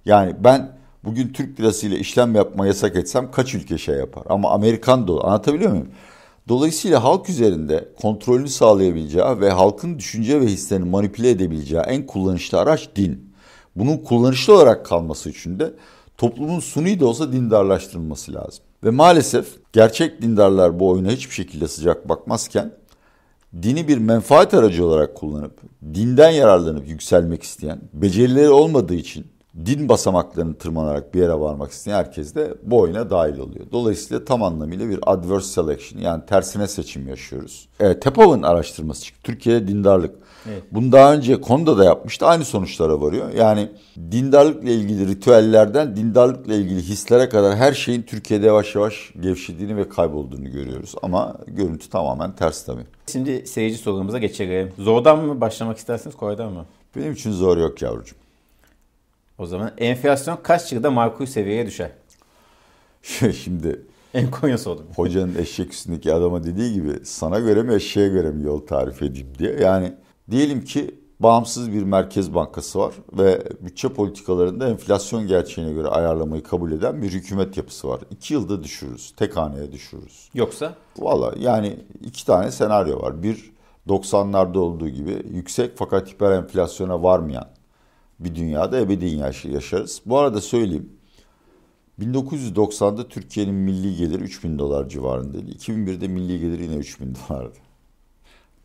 Yani 0.06 0.36
ben 0.40 0.78
bugün 1.04 1.28
Türk 1.28 1.60
lirasıyla 1.60 1.98
işlem 1.98 2.36
yapma 2.36 2.68
yasak 2.68 2.96
etsem 2.96 3.32
kaç 3.32 3.56
ülke 3.56 3.78
şey 3.78 3.96
yapar? 3.96 4.24
Ama 4.30 4.52
Amerikan 4.52 5.08
doları 5.08 5.28
anlatabiliyor 5.28 5.72
muyum? 5.72 5.90
Dolayısıyla 6.48 7.04
halk 7.04 7.30
üzerinde 7.30 7.90
kontrolünü 8.02 8.50
sağlayabileceği 8.50 9.24
ve 9.40 9.50
halkın 9.50 10.00
düşünce 10.00 10.42
ve 10.42 10.46
hislerini 10.46 10.90
manipüle 10.90 11.30
edebileceği 11.30 11.82
en 11.82 12.06
kullanışlı 12.06 12.60
araç 12.60 12.90
din. 12.96 13.34
Bunun 13.76 13.98
kullanışlı 13.98 14.54
olarak 14.56 14.86
kalması 14.86 15.30
için 15.30 15.60
de 15.60 15.74
toplumun 16.18 16.60
suni 16.60 17.00
de 17.00 17.06
olsa 17.06 17.32
dindarlaştırılması 17.32 18.34
lazım. 18.34 18.64
Ve 18.84 18.90
maalesef 18.90 19.48
gerçek 19.74 20.22
dindarlar 20.22 20.80
bu 20.80 20.90
oyuna 20.90 21.12
hiçbir 21.12 21.36
şekilde 21.36 21.68
sıcak 21.68 22.10
bakmazken 22.10 22.72
dini 23.64 23.88
bir 23.88 23.98
menfaat 23.98 24.54
aracı 24.54 24.86
olarak 24.86 25.16
kullanıp 25.16 25.62
dinden 25.94 26.30
yararlanıp 26.30 26.88
yükselmek 26.88 27.44
isteyen, 27.44 27.82
becerileri 27.94 28.50
olmadığı 28.50 28.96
için 28.96 29.35
din 29.66 29.90
basamaklarını 29.90 30.56
tırmanarak 30.56 31.14
bir 31.14 31.22
yere 31.22 31.34
varmak 31.34 31.72
isteyen 31.72 31.96
herkes 31.96 32.36
de 32.36 32.54
bu 32.64 32.80
oyuna 32.80 33.10
dahil 33.10 33.38
oluyor. 33.38 33.66
Dolayısıyla 33.72 34.26
tam 34.26 34.44
anlamıyla 34.44 34.90
bir 34.90 35.00
adverse 35.06 35.48
selection 35.48 36.02
yani 36.02 36.26
tersine 36.26 36.68
seçim 36.68 37.08
yaşıyoruz. 37.08 37.68
Evet, 37.80 38.02
TEPOV'un 38.02 38.44
araştırması 38.44 39.04
çıktı. 39.04 39.22
Türkiye'de 39.24 39.68
dindarlık. 39.68 40.16
Evet. 40.50 40.64
Bunu 40.72 40.92
daha 40.92 41.14
önce 41.14 41.42
konuda 41.42 41.78
da 41.78 41.84
yapmıştı. 41.84 42.26
Aynı 42.26 42.46
sonuçlara 42.46 43.02
varıyor. 43.02 43.34
Yani 43.34 43.70
dindarlıkla 44.12 44.70
ilgili 44.70 45.08
ritüellerden 45.08 45.96
dindarlıkla 45.96 46.54
ilgili 46.54 46.82
hislere 46.82 47.30
kadar 47.30 47.56
her 47.56 47.74
şeyin 47.74 48.02
Türkiye'de 48.02 48.46
yavaş 48.46 48.76
yavaş 48.76 49.14
gevşediğini 49.20 49.78
ve 49.78 49.90
kaybolduğunu 49.90 50.52
görüyoruz. 50.52 50.96
Ama 51.02 51.36
görüntü 51.48 51.90
tamamen 51.90 52.36
ters 52.36 52.66
tabii. 52.66 52.86
Şimdi 53.12 53.48
seyirci 53.48 53.78
sorumuza 53.78 54.18
geçelim. 54.18 54.72
Zordan 54.78 55.26
mı 55.26 55.42
başlamak 55.42 55.78
istersiniz, 55.78 56.16
kolaydan 56.16 56.54
mı? 56.54 56.66
Benim 56.96 57.14
için 57.14 57.32
zor 57.32 57.58
yok 57.58 57.82
yavrucuğum. 57.82 58.25
O 59.38 59.46
zaman 59.46 59.72
enflasyon 59.78 60.40
kaç 60.44 60.74
yılda 60.74 60.92
makul 60.92 61.26
seviyeye 61.26 61.66
düşer? 61.66 61.92
Şimdi 63.44 63.82
en 64.14 64.32
Konya 64.32 64.58
sordum. 64.58 64.86
Hocanın 64.96 65.36
eşek 65.36 65.74
üstündeki 65.74 66.14
adama 66.14 66.44
dediği 66.44 66.74
gibi 66.74 67.06
sana 67.06 67.40
göre 67.40 67.64
mi 67.64 67.74
eşeğe 67.74 68.08
göre 68.08 68.32
mi 68.32 68.44
yol 68.44 68.68
tarif 68.68 69.02
edeyim 69.02 69.28
diye. 69.40 69.52
Yani 69.52 69.94
diyelim 70.32 70.64
ki 70.64 70.96
bağımsız 71.20 71.72
bir 71.72 71.84
merkez 71.84 72.36
bankası 72.36 72.80
var 72.80 72.94
ve 73.14 73.44
bütçe 73.62 73.90
politikalarında 73.90 74.70
enflasyon 74.70 75.28
gerçeğine 75.28 75.74
göre 75.74 75.88
ayarlamayı 75.88 76.44
kabul 76.44 76.72
eden 76.72 77.02
bir 77.02 77.12
hükümet 77.12 77.58
yapısı 77.58 77.88
var. 77.88 78.00
İki 78.12 78.34
yılda 78.34 78.64
düşürürüz, 78.64 79.14
tek 79.18 79.38
haneye 79.38 79.72
düşürürüz. 79.72 80.30
Yoksa? 80.34 80.74
Valla 80.98 81.34
yani 81.40 81.80
iki 82.02 82.26
tane 82.26 82.52
senaryo 82.52 83.02
var. 83.02 83.24
Bir 83.24 83.52
90'larda 83.88 84.58
olduğu 84.58 84.90
gibi 84.90 85.24
yüksek 85.32 85.72
fakat 85.76 86.14
hiper 86.14 86.32
enflasyona 86.32 87.04
varmayan 87.04 87.48
bir 88.20 88.36
dünyada 88.36 88.80
ebediyen 88.80 89.34
yaşarız. 89.44 90.02
Bu 90.06 90.18
arada 90.18 90.42
söyleyeyim 90.42 90.90
1990'da 92.00 93.08
Türkiye'nin 93.08 93.56
milli 93.56 93.96
geliri 93.96 94.24
3000 94.24 94.60
dolar 94.60 94.90
civarındaydı. 94.90 95.52
2001'de 95.52 96.08
milli 96.08 96.40
geliri 96.40 96.64
yine 96.64 96.76
3000 96.76 97.16
dolardı. 97.16 97.58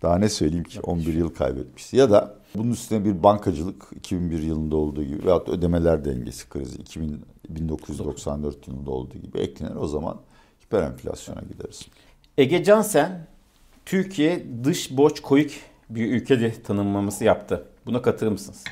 Daha 0.02 0.18
ne 0.18 0.28
söyleyeyim 0.28 0.64
ki 0.64 0.80
11 0.80 1.14
yıl 1.14 1.34
kaybetmiş. 1.34 1.92
Ya 1.92 2.10
da 2.10 2.34
bunun 2.54 2.70
üstüne 2.70 3.04
bir 3.04 3.22
bankacılık 3.22 3.84
2001 3.96 4.42
yılında 4.42 4.76
olduğu 4.76 5.04
gibi 5.04 5.24
veyahut 5.24 5.48
ödemeler 5.48 6.04
dengesi 6.04 6.48
krizi 6.48 6.76
2000, 6.76 7.20
1994 7.48 8.68
yılında 8.68 8.90
olduğu 8.90 9.18
gibi 9.18 9.38
eklenir. 9.38 9.76
O 9.76 9.86
zaman 9.86 10.20
hiper 10.64 10.82
enflasyona 10.82 11.40
gideriz. 11.40 11.86
Ege 12.38 12.64
Cansen 12.64 13.26
Türkiye 13.86 14.46
dış 14.64 14.96
borç 14.96 15.20
koyuk 15.20 15.50
bir 15.90 16.12
ülke 16.12 16.62
tanımlaması 16.62 17.24
yaptı. 17.24 17.66
Buna 17.86 18.02
katılır 18.02 18.32
mısınız? 18.32 18.64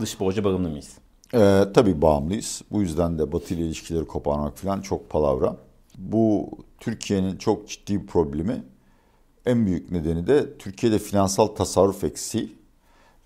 Dış 0.00 0.20
borca 0.20 0.44
bağımlı 0.44 0.68
mıyız? 0.68 0.98
Ee, 1.34 1.64
tabii 1.74 2.02
bağımlıyız. 2.02 2.62
Bu 2.70 2.82
yüzden 2.82 3.18
de 3.18 3.32
Batı 3.32 3.54
ile 3.54 3.66
ilişkileri 3.66 4.06
koparmak 4.06 4.58
falan 4.58 4.80
çok 4.80 5.10
palavra. 5.10 5.56
Bu 5.98 6.50
Türkiye'nin 6.80 7.36
çok 7.36 7.68
ciddi 7.68 8.02
bir 8.02 8.06
problemi. 8.06 8.64
En 9.46 9.66
büyük 9.66 9.90
nedeni 9.90 10.26
de 10.26 10.58
Türkiye'de 10.58 10.98
finansal 10.98 11.46
tasarruf 11.46 12.04
eksiği 12.04 12.52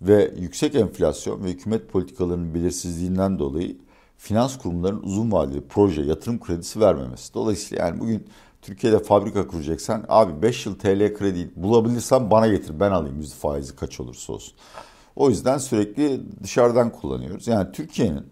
ve 0.03 0.35
yüksek 0.39 0.75
enflasyon 0.75 1.45
ve 1.45 1.49
hükümet 1.49 1.89
politikalarının 1.89 2.55
belirsizliğinden 2.55 3.39
dolayı 3.39 3.77
finans 4.19 4.59
kurumlarının 4.59 5.03
uzun 5.03 5.33
vadeli 5.33 5.61
proje 5.69 6.03
yatırım 6.03 6.41
kredisi 6.41 6.81
vermemesi. 6.81 7.35
Dolayısıyla 7.35 7.87
yani 7.87 8.01
bugün 8.01 8.27
Türkiye'de 8.63 8.99
fabrika 8.99 9.47
kuracaksan 9.47 10.05
abi 10.09 10.43
5 10.43 10.67
yıl 10.67 10.79
TL 10.79 11.15
kredi 11.15 11.51
bulabilirsen 11.57 12.31
bana 12.31 12.47
getir 12.49 12.81
ben 12.81 12.91
alayım 12.91 13.21
yüzde 13.21 13.35
faizi 13.35 13.77
kaç 13.77 14.01
olursa 14.01 14.33
olsun. 14.33 14.55
O 15.19 15.31
yüzden 15.31 15.59
sürekli 15.59 16.21
dışarıdan 16.43 16.93
kullanıyoruz. 16.93 17.47
Yani 17.47 17.73
Türkiye'nin 17.73 18.27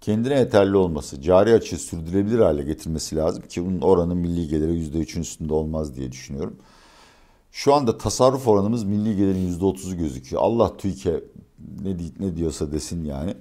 kendine 0.00 0.38
yeterli 0.38 0.76
olması, 0.76 1.22
cari 1.22 1.54
açığı 1.54 1.78
sürdürülebilir 1.78 2.38
hale 2.38 2.62
getirmesi 2.62 3.16
lazım 3.16 3.42
ki 3.48 3.66
bunun 3.66 3.80
oranı 3.80 4.14
milli 4.14 4.48
geliri 4.48 4.72
%3'ün 4.72 5.22
üstünde 5.22 5.54
olmaz 5.54 5.96
diye 5.96 6.12
düşünüyorum. 6.12 6.56
Şu 7.52 7.74
anda 7.74 7.98
tasarruf 7.98 8.48
oranımız 8.48 8.84
milli 8.84 9.16
gelirin 9.16 9.58
%30'u 9.58 9.96
gözüküyor. 9.96 10.42
Allah 10.42 10.76
TÜİK'e 10.76 11.24
ne, 11.82 11.96
ne 12.20 12.36
diyorsa 12.36 12.72
desin 12.72 13.04
yani. 13.04 13.34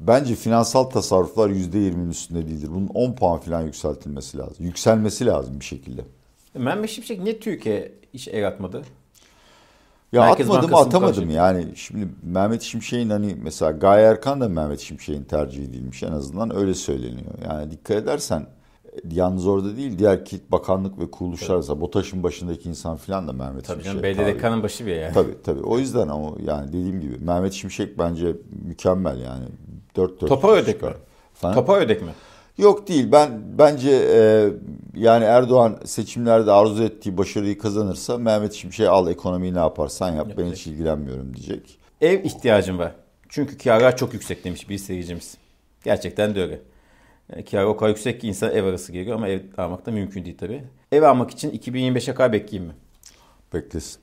Bence 0.00 0.34
finansal 0.34 0.84
tasarruflar 0.84 1.50
%20'nin 1.50 2.10
üstünde 2.10 2.46
değildir. 2.48 2.68
Bunun 2.74 2.86
10 2.86 3.12
puan 3.12 3.40
falan 3.40 3.62
yükseltilmesi 3.62 4.38
lazım. 4.38 4.66
Yükselmesi 4.66 5.26
lazım 5.26 5.60
bir 5.60 5.64
şekilde. 5.64 6.04
Mehmet 6.54 6.90
Şimşek 6.90 7.22
niye 7.22 7.40
Türkiye 7.40 7.92
hiç 8.14 8.28
el 8.28 8.48
atmadı? 8.48 8.82
Ya 10.14 10.24
Merkez 10.24 10.50
atmadım 10.50 10.74
atamadım 10.74 11.30
yani. 11.30 11.66
Şimdi 11.76 12.08
Mehmet 12.22 12.62
Şimşek'in 12.62 13.10
hani 13.10 13.36
mesela 13.42 13.70
Gaye 13.70 14.06
Erkan 14.06 14.40
da 14.40 14.48
Mehmet 14.48 14.80
Şimşek'in 14.80 15.24
tercih 15.24 15.64
edilmiş 15.64 16.02
en 16.02 16.12
azından 16.12 16.56
öyle 16.56 16.74
söyleniyor. 16.74 17.34
Yani 17.48 17.70
dikkat 17.70 17.96
edersen 17.96 18.46
yalnız 19.10 19.46
orada 19.46 19.76
değil 19.76 19.98
diğer 19.98 20.24
kilit 20.24 20.52
bakanlık 20.52 20.98
ve 20.98 21.10
kuruluşlar 21.10 21.56
mesela 21.56 21.80
BOTAŞ'ın 21.80 22.22
başındaki 22.22 22.68
insan 22.68 22.96
filan 22.96 23.28
da 23.28 23.32
Mehmet 23.32 23.64
tabii 23.64 23.82
Şimşek. 23.82 24.16
Tabii 24.16 24.34
BDDK'nın 24.34 24.62
başı 24.62 24.86
bir 24.86 24.96
yani. 24.96 25.14
Tabii 25.14 25.42
tabii 25.44 25.62
o 25.62 25.78
yüzden 25.78 26.08
ama 26.08 26.30
yani 26.46 26.68
dediğim 26.68 27.00
gibi 27.00 27.18
Mehmet 27.18 27.52
Şimşek 27.52 27.98
bence 27.98 28.36
mükemmel 28.66 29.20
yani. 29.20 29.44
Dört 29.96 30.20
dört. 30.20 30.28
Topa 30.28 30.52
ödek 30.52 30.82
mi? 30.82 30.88
Topa 31.40 31.76
ödek 31.78 32.02
mi? 32.02 32.10
Yok 32.58 32.88
değil. 32.88 33.12
Ben 33.12 33.42
bence 33.58 33.90
e, 33.90 34.48
yani 34.94 35.24
Erdoğan 35.24 35.78
seçimlerde 35.84 36.52
arzu 36.52 36.82
ettiği 36.82 37.18
başarıyı 37.18 37.58
kazanırsa 37.58 38.18
Mehmet 38.18 38.52
Şimşek 38.52 38.88
al 38.88 39.10
ekonomiyi 39.10 39.54
ne 39.54 39.58
yaparsan 39.58 40.12
yap 40.12 40.28
ben 40.38 40.44
hiç 40.52 40.66
ilgilenmiyorum 40.66 41.34
diyecek. 41.36 41.78
Ev 42.00 42.24
ihtiyacım 42.24 42.78
var. 42.78 42.94
Çünkü 43.28 43.58
kiralar 43.58 43.96
çok 43.96 44.14
yüksek 44.14 44.44
demiş 44.44 44.68
bir 44.68 44.78
seyircimiz. 44.78 45.38
Gerçekten 45.84 46.34
de 46.34 46.42
öyle. 46.42 46.60
E, 47.30 47.44
kira 47.44 47.66
o 47.66 47.76
kadar 47.76 47.90
yüksek 47.90 48.20
ki 48.20 48.28
insan 48.28 48.50
ev 48.52 48.64
arası 48.64 48.92
geliyor 48.92 49.16
ama 49.16 49.28
ev 49.28 49.40
almak 49.56 49.86
da 49.86 49.90
mümkün 49.90 50.24
değil 50.24 50.38
tabii. 50.38 50.64
Ev 50.92 51.02
almak 51.02 51.30
için 51.30 51.50
2025'e 51.50 52.14
kadar 52.14 52.32
bekleyeyim 52.32 52.68
mi? 52.68 52.76
Beklesin. 53.54 54.00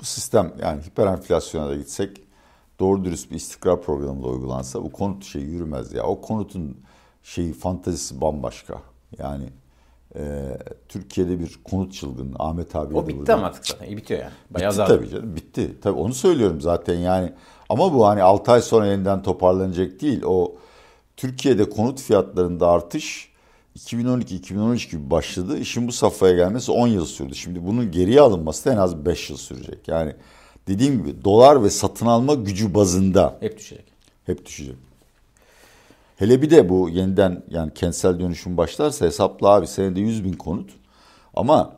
Bu 0.00 0.04
sistem 0.04 0.52
yani 0.62 0.82
hiper 0.82 1.06
enflasyona 1.06 1.68
da 1.68 1.76
gitsek 1.76 2.20
doğru 2.80 3.04
dürüst 3.04 3.30
bir 3.30 3.36
istikrar 3.36 3.82
programı 3.82 4.22
da 4.22 4.26
uygulansa 4.26 4.82
bu 4.82 4.92
konut 4.92 5.24
şey 5.24 5.42
yürümez 5.42 5.92
ya. 5.92 6.02
O 6.02 6.20
konutun 6.20 6.76
şeyi 7.24 7.52
fantazisi 7.52 8.20
bambaşka. 8.20 8.82
Yani 9.18 9.44
e, 10.16 10.42
Türkiye'de 10.88 11.40
bir 11.40 11.60
konut 11.64 11.92
çılgın 11.92 12.36
Ahmet 12.38 12.76
abi. 12.76 12.96
O 12.96 13.06
bitti 13.06 13.18
burada. 13.18 13.34
ama 13.34 13.46
artık 13.46 13.66
zaten. 13.66 13.86
İyi 13.86 13.96
bitiyor 13.96 14.20
yani. 14.20 14.32
Bayağı 14.50 14.72
bitti 14.72 14.84
tabii 14.86 15.08
canım. 15.08 15.36
Bitti. 15.36 15.80
Tabii 15.82 15.98
onu 15.98 16.14
söylüyorum 16.14 16.60
zaten 16.60 16.94
yani. 16.94 17.32
Ama 17.68 17.94
bu 17.94 18.06
hani 18.06 18.22
6 18.22 18.52
ay 18.52 18.62
sonra 18.62 18.86
yeniden 18.86 19.22
toparlanacak 19.22 20.00
değil. 20.00 20.22
O 20.26 20.54
Türkiye'de 21.16 21.70
konut 21.70 22.00
fiyatlarında 22.00 22.68
artış 22.68 23.34
2012-2013 23.78 24.90
gibi 24.90 25.10
başladı. 25.10 25.58
İşin 25.58 25.88
bu 25.88 25.92
safhaya 25.92 26.34
gelmesi 26.36 26.72
10 26.72 26.88
yıl 26.88 27.04
sürdü. 27.04 27.34
Şimdi 27.34 27.66
bunun 27.66 27.90
geriye 27.90 28.20
alınması 28.20 28.64
da 28.64 28.72
en 28.72 28.76
az 28.76 29.06
5 29.06 29.30
yıl 29.30 29.36
sürecek. 29.36 29.88
Yani 29.88 30.14
dediğim 30.68 30.98
gibi 30.98 31.24
dolar 31.24 31.62
ve 31.64 31.70
satın 31.70 32.06
alma 32.06 32.34
gücü 32.34 32.74
bazında. 32.74 33.36
Hep 33.40 33.58
düşecek. 33.58 33.84
Hep 34.26 34.46
düşecek. 34.46 34.76
Hele 36.16 36.42
bir 36.42 36.50
de 36.50 36.68
bu 36.68 36.88
yeniden 36.88 37.42
yani 37.50 37.74
kentsel 37.74 38.20
dönüşüm 38.20 38.56
başlarsa 38.56 39.06
hesapla 39.06 39.48
abi 39.48 39.66
senede 39.66 40.00
100 40.00 40.24
bin 40.24 40.32
konut. 40.32 40.70
Ama 41.34 41.76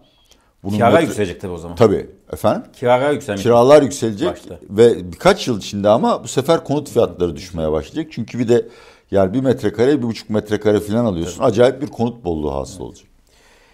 bunun 0.63 0.75
Kiralar 0.75 0.93
metre... 0.93 1.07
yükselecek 1.07 1.41
tabii 1.41 1.53
o 1.53 1.59
zaman. 1.59 1.77
Tabii. 1.77 2.11
Efendim? 2.33 2.63
Kiralar 2.73 3.13
yükselecek. 3.13 3.43
Kiralar 3.43 3.83
yükselecek 3.83 4.31
Başta. 4.31 4.59
ve 4.71 5.13
birkaç 5.13 5.49
yıl 5.49 5.59
içinde 5.59 5.89
ama 5.89 6.25
bu 6.25 6.29
sefer 6.29 6.65
konut 6.65 6.91
fiyatları 6.91 7.37
düşmeye 7.37 7.73
başlayacak. 7.73 8.13
Çünkü 8.13 8.39
bir 8.39 8.49
de 8.49 8.69
yani 9.11 9.35
bir 9.35 9.41
metrekare, 9.41 9.99
bir 9.99 10.03
buçuk 10.03 10.31
metrekare 10.31 10.81
falan 10.81 11.05
alıyorsun. 11.05 11.39
Tabii. 11.39 11.47
Acayip 11.47 11.83
bir 11.83 11.87
konut 11.87 12.25
bolluğu 12.25 12.55
hasıl 12.55 12.73
evet. 12.73 12.81
olacak. 12.81 13.07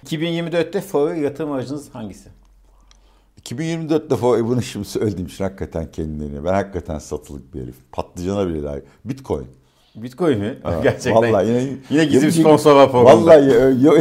2024'te 0.06 0.80
favori 0.80 1.20
yatırım 1.20 1.52
aracınız 1.52 1.94
hangisi? 1.94 2.28
2024'te 3.42 4.16
favori 4.16 4.44
bunu 4.44 4.62
şimdi 4.62 4.88
söyledim. 4.88 5.28
Şimdi 5.28 5.42
hakikaten 5.42 5.90
kendini. 5.90 6.44
Ben 6.44 6.52
hakikaten 6.52 6.98
satılık 6.98 7.54
bir 7.54 7.62
herif. 7.62 7.76
Patlıcana 7.92 8.48
bile 8.48 8.62
layık. 8.62 8.84
Bitcoin. 9.04 9.46
Bitcoin 9.96 10.38
mi? 10.38 10.58
Ha, 10.62 10.74
Gerçekten. 10.82 11.14
Vallahi 11.14 11.48
yine, 11.48 11.64
yine 11.90 12.04
gizli 12.04 12.26
bir 12.26 12.32
sponsor 12.32 12.76
var 12.76 12.90
programda. 12.90 13.26
Vallahi 13.26 13.84
yok. 13.84 13.98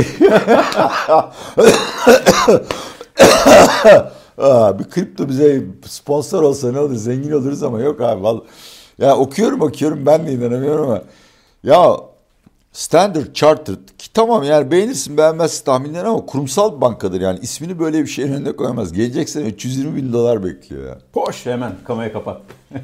Aa, 4.38 4.80
bir 4.80 4.84
kripto 4.84 5.30
bize 5.30 5.64
sponsor 5.86 6.44
olsa 6.44 6.72
ne 6.72 6.80
olur 6.80 6.96
zengin 6.96 7.32
oluruz 7.32 7.64
ama 7.64 7.80
yok 7.80 8.02
abi 8.02 8.24
vallahi. 8.24 8.44
Ya 8.98 9.18
okuyorum 9.18 9.62
okuyorum 9.62 10.06
ben 10.06 10.28
de 10.28 10.32
inanamıyorum 10.32 10.86
ama 10.86 11.02
ya 11.64 11.96
Standard 12.74 13.34
Chartered 13.34 13.88
ki 13.98 14.14
tamam 14.14 14.44
yani 14.44 14.72
beğenirsin 14.72 15.18
beğenmezsin 15.18 15.66
tahminler 15.66 16.06
ama 16.06 16.26
kurumsal 16.26 16.76
bir 16.76 16.82
bankadır 16.82 17.22
yani 17.22 17.40
ismini 17.42 17.80
böyle 17.80 18.02
bir 18.02 18.08
şeyin 18.08 18.34
önüne 18.34 18.52
koyamaz. 18.56 18.94
Gelecek 18.94 19.30
sene 19.30 19.48
320 19.48 19.96
bin 19.96 20.14
dolar 20.14 20.44
bekliyor 20.44 20.88
ya. 20.88 20.98
Boş 21.16 21.46
hemen 21.46 21.72
kamerayı 21.88 22.14
kapat. 22.14 22.42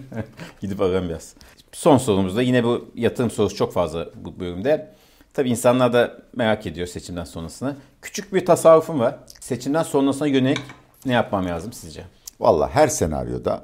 Gidip 0.62 0.82
arayalım 0.82 1.10
biraz. 1.10 1.34
Son 1.78 1.98
sorumuzda 1.98 2.42
yine 2.42 2.64
bu 2.64 2.86
yatırım 2.96 3.32
sorusu 3.32 3.56
çok 3.56 3.74
fazla 3.74 4.10
bu 4.16 4.40
bölümde. 4.40 4.94
Tabii 5.34 5.50
insanlar 5.50 5.94
da 5.94 6.18
merak 6.36 6.66
ediyor 6.66 6.88
seçimden 6.88 7.24
sonrasını. 7.24 7.76
Küçük 8.02 8.34
bir 8.34 8.46
tasarrufum 8.46 9.00
var. 9.00 9.20
Seçimden 9.40 9.84
sonrasına 9.84 10.28
yönelik 10.28 10.60
ne 11.06 11.14
yapmam 11.14 11.46
lazım 11.46 11.74
sizce? 11.74 12.06
Valla 12.40 12.70
her 12.70 12.88
senaryoda 12.88 13.64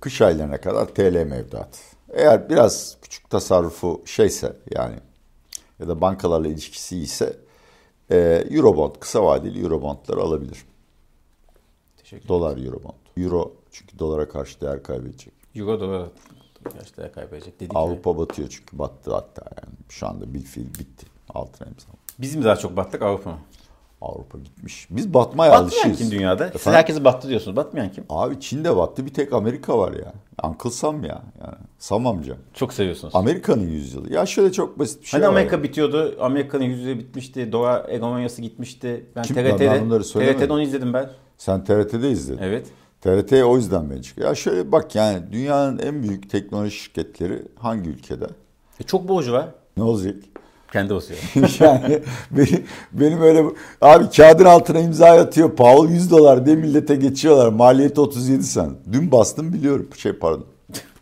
kış 0.00 0.20
aylarına 0.20 0.60
kadar 0.60 0.86
TL 0.86 1.24
mevduat. 1.26 1.80
Eğer 2.12 2.48
biraz 2.48 2.96
küçük 3.02 3.30
tasarrufu 3.30 4.02
şeyse 4.06 4.56
yani 4.74 4.96
ya 5.80 5.88
da 5.88 6.00
bankalarla 6.00 6.48
ilişkisi 6.48 6.98
ise 6.98 7.36
e, 8.10 8.16
Eurobond, 8.50 8.94
kısa 9.00 9.24
vadeli 9.24 9.62
Eurobondları 9.62 10.20
alabilir. 10.20 10.64
Teşekkür 11.96 12.28
Dolar 12.28 12.66
Eurobond. 12.66 12.94
Euro 13.16 13.52
çünkü 13.72 13.98
dolara 13.98 14.28
karşı 14.28 14.60
değer 14.60 14.82
kaybedecek. 14.82 15.32
Euro 15.54 15.80
dolara 15.80 16.08
değer 16.98 17.12
kaybedecek 17.12 17.60
dedik. 17.60 17.76
Avrupa 17.76 18.12
mi? 18.12 18.18
batıyor 18.18 18.48
çünkü 18.48 18.78
battı 18.78 19.14
hatta 19.14 19.42
yani. 19.56 19.74
Şu 19.88 20.06
anda 20.08 20.34
bir 20.34 20.40
fiil 20.42 20.66
bitti. 20.66 21.06
Altına 21.34 21.68
imza. 21.68 21.86
Biz 22.18 22.36
mi 22.36 22.44
daha 22.44 22.56
çok 22.56 22.76
battık 22.76 23.02
Avrupa 23.02 23.30
mı? 23.30 23.38
Avrupa 24.00 24.38
gitmiş. 24.38 24.86
Biz 24.90 25.14
batmaya 25.14 25.52
Batmayan 25.52 25.62
alışığız. 25.64 25.98
kim 25.98 26.10
dünyada? 26.10 26.44
Efendim? 26.44 26.60
Siz 26.62 26.72
herkesi 26.72 27.04
battı 27.04 27.28
diyorsunuz. 27.28 27.56
Batmayan 27.56 27.92
kim? 27.92 28.04
Abi 28.08 28.40
Çin'de 28.40 28.76
battı. 28.76 29.06
Bir 29.06 29.14
tek 29.14 29.32
Amerika 29.32 29.78
var 29.78 29.92
ya. 29.92 30.12
Uncle 30.44 30.70
Sam 30.70 31.04
ya. 31.04 31.22
Yani 31.40 31.54
Sam 31.78 32.06
amca. 32.06 32.36
Çok 32.54 32.72
seviyorsunuz. 32.72 33.14
Amerika'nın 33.16 33.66
yüzyılı. 33.66 34.12
Ya 34.12 34.26
şöyle 34.26 34.52
çok 34.52 34.78
basit 34.78 35.02
bir 35.02 35.06
şey 35.06 35.20
Hani 35.20 35.28
var. 35.28 35.32
Amerika 35.32 35.62
bitiyordu. 35.62 36.16
Amerika'nın 36.20 36.64
yüzyılı 36.64 36.98
bitmişti. 36.98 37.52
Doğa 37.52 37.88
hegemonyası 37.88 38.42
gitmişti. 38.42 39.06
Ben 39.16 39.22
Kim? 39.22 39.36
TRT'de, 39.36 39.70
ben 39.70 40.00
TRT'de 40.00 40.52
onu 40.52 40.62
izledim 40.62 40.92
ben. 40.94 41.10
Sen 41.38 41.64
TRT'de 41.64 42.10
izledin. 42.10 42.42
Evet. 42.42 42.66
TRT 43.02 43.32
o 43.32 43.56
yüzden 43.56 43.90
beni 43.90 44.02
çıkıyor. 44.02 44.28
Ya 44.28 44.34
şöyle 44.34 44.72
bak 44.72 44.94
yani 44.94 45.32
dünyanın 45.32 45.78
en 45.78 46.02
büyük 46.02 46.30
teknoloji 46.30 46.70
şirketleri 46.76 47.42
hangi 47.58 47.90
ülkede? 47.90 48.26
E 48.80 48.82
çok 48.82 49.08
borcu 49.08 49.32
var. 49.32 49.48
Ne 49.76 49.82
olacak? 49.82 50.14
Kendi 50.72 50.94
basıyor. 50.94 51.20
yani 51.60 52.02
benim, 52.30 52.64
benim 52.92 53.22
öyle 53.22 53.44
abi 53.80 54.10
kağıdın 54.16 54.44
altına 54.44 54.78
imza 54.78 55.06
atıyor. 55.06 55.56
Paul 55.56 55.88
100 55.88 56.10
dolar 56.10 56.46
diye 56.46 56.56
millete 56.56 56.96
geçiyorlar. 56.96 57.48
Maliyeti 57.48 58.00
37 58.00 58.42
sen. 58.42 58.70
Dün 58.92 59.12
bastım 59.12 59.52
biliyorum. 59.52 59.88
Şey 59.96 60.12
pardon. 60.12 60.46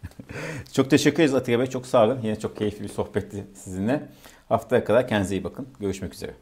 çok 0.72 0.90
teşekkür 0.90 1.22
ederiz 1.22 1.34
Atilla 1.34 1.58
Bey. 1.58 1.66
Çok 1.66 1.86
sağ 1.86 2.04
olun. 2.04 2.18
Yine 2.22 2.38
çok 2.38 2.56
keyifli 2.56 2.82
bir 2.82 2.88
sohbetti 2.88 3.44
sizinle. 3.54 4.08
Haftaya 4.48 4.84
kadar 4.84 5.08
kendinize 5.08 5.36
iyi 5.36 5.44
bakın. 5.44 5.66
Görüşmek 5.80 6.14
üzere. 6.14 6.32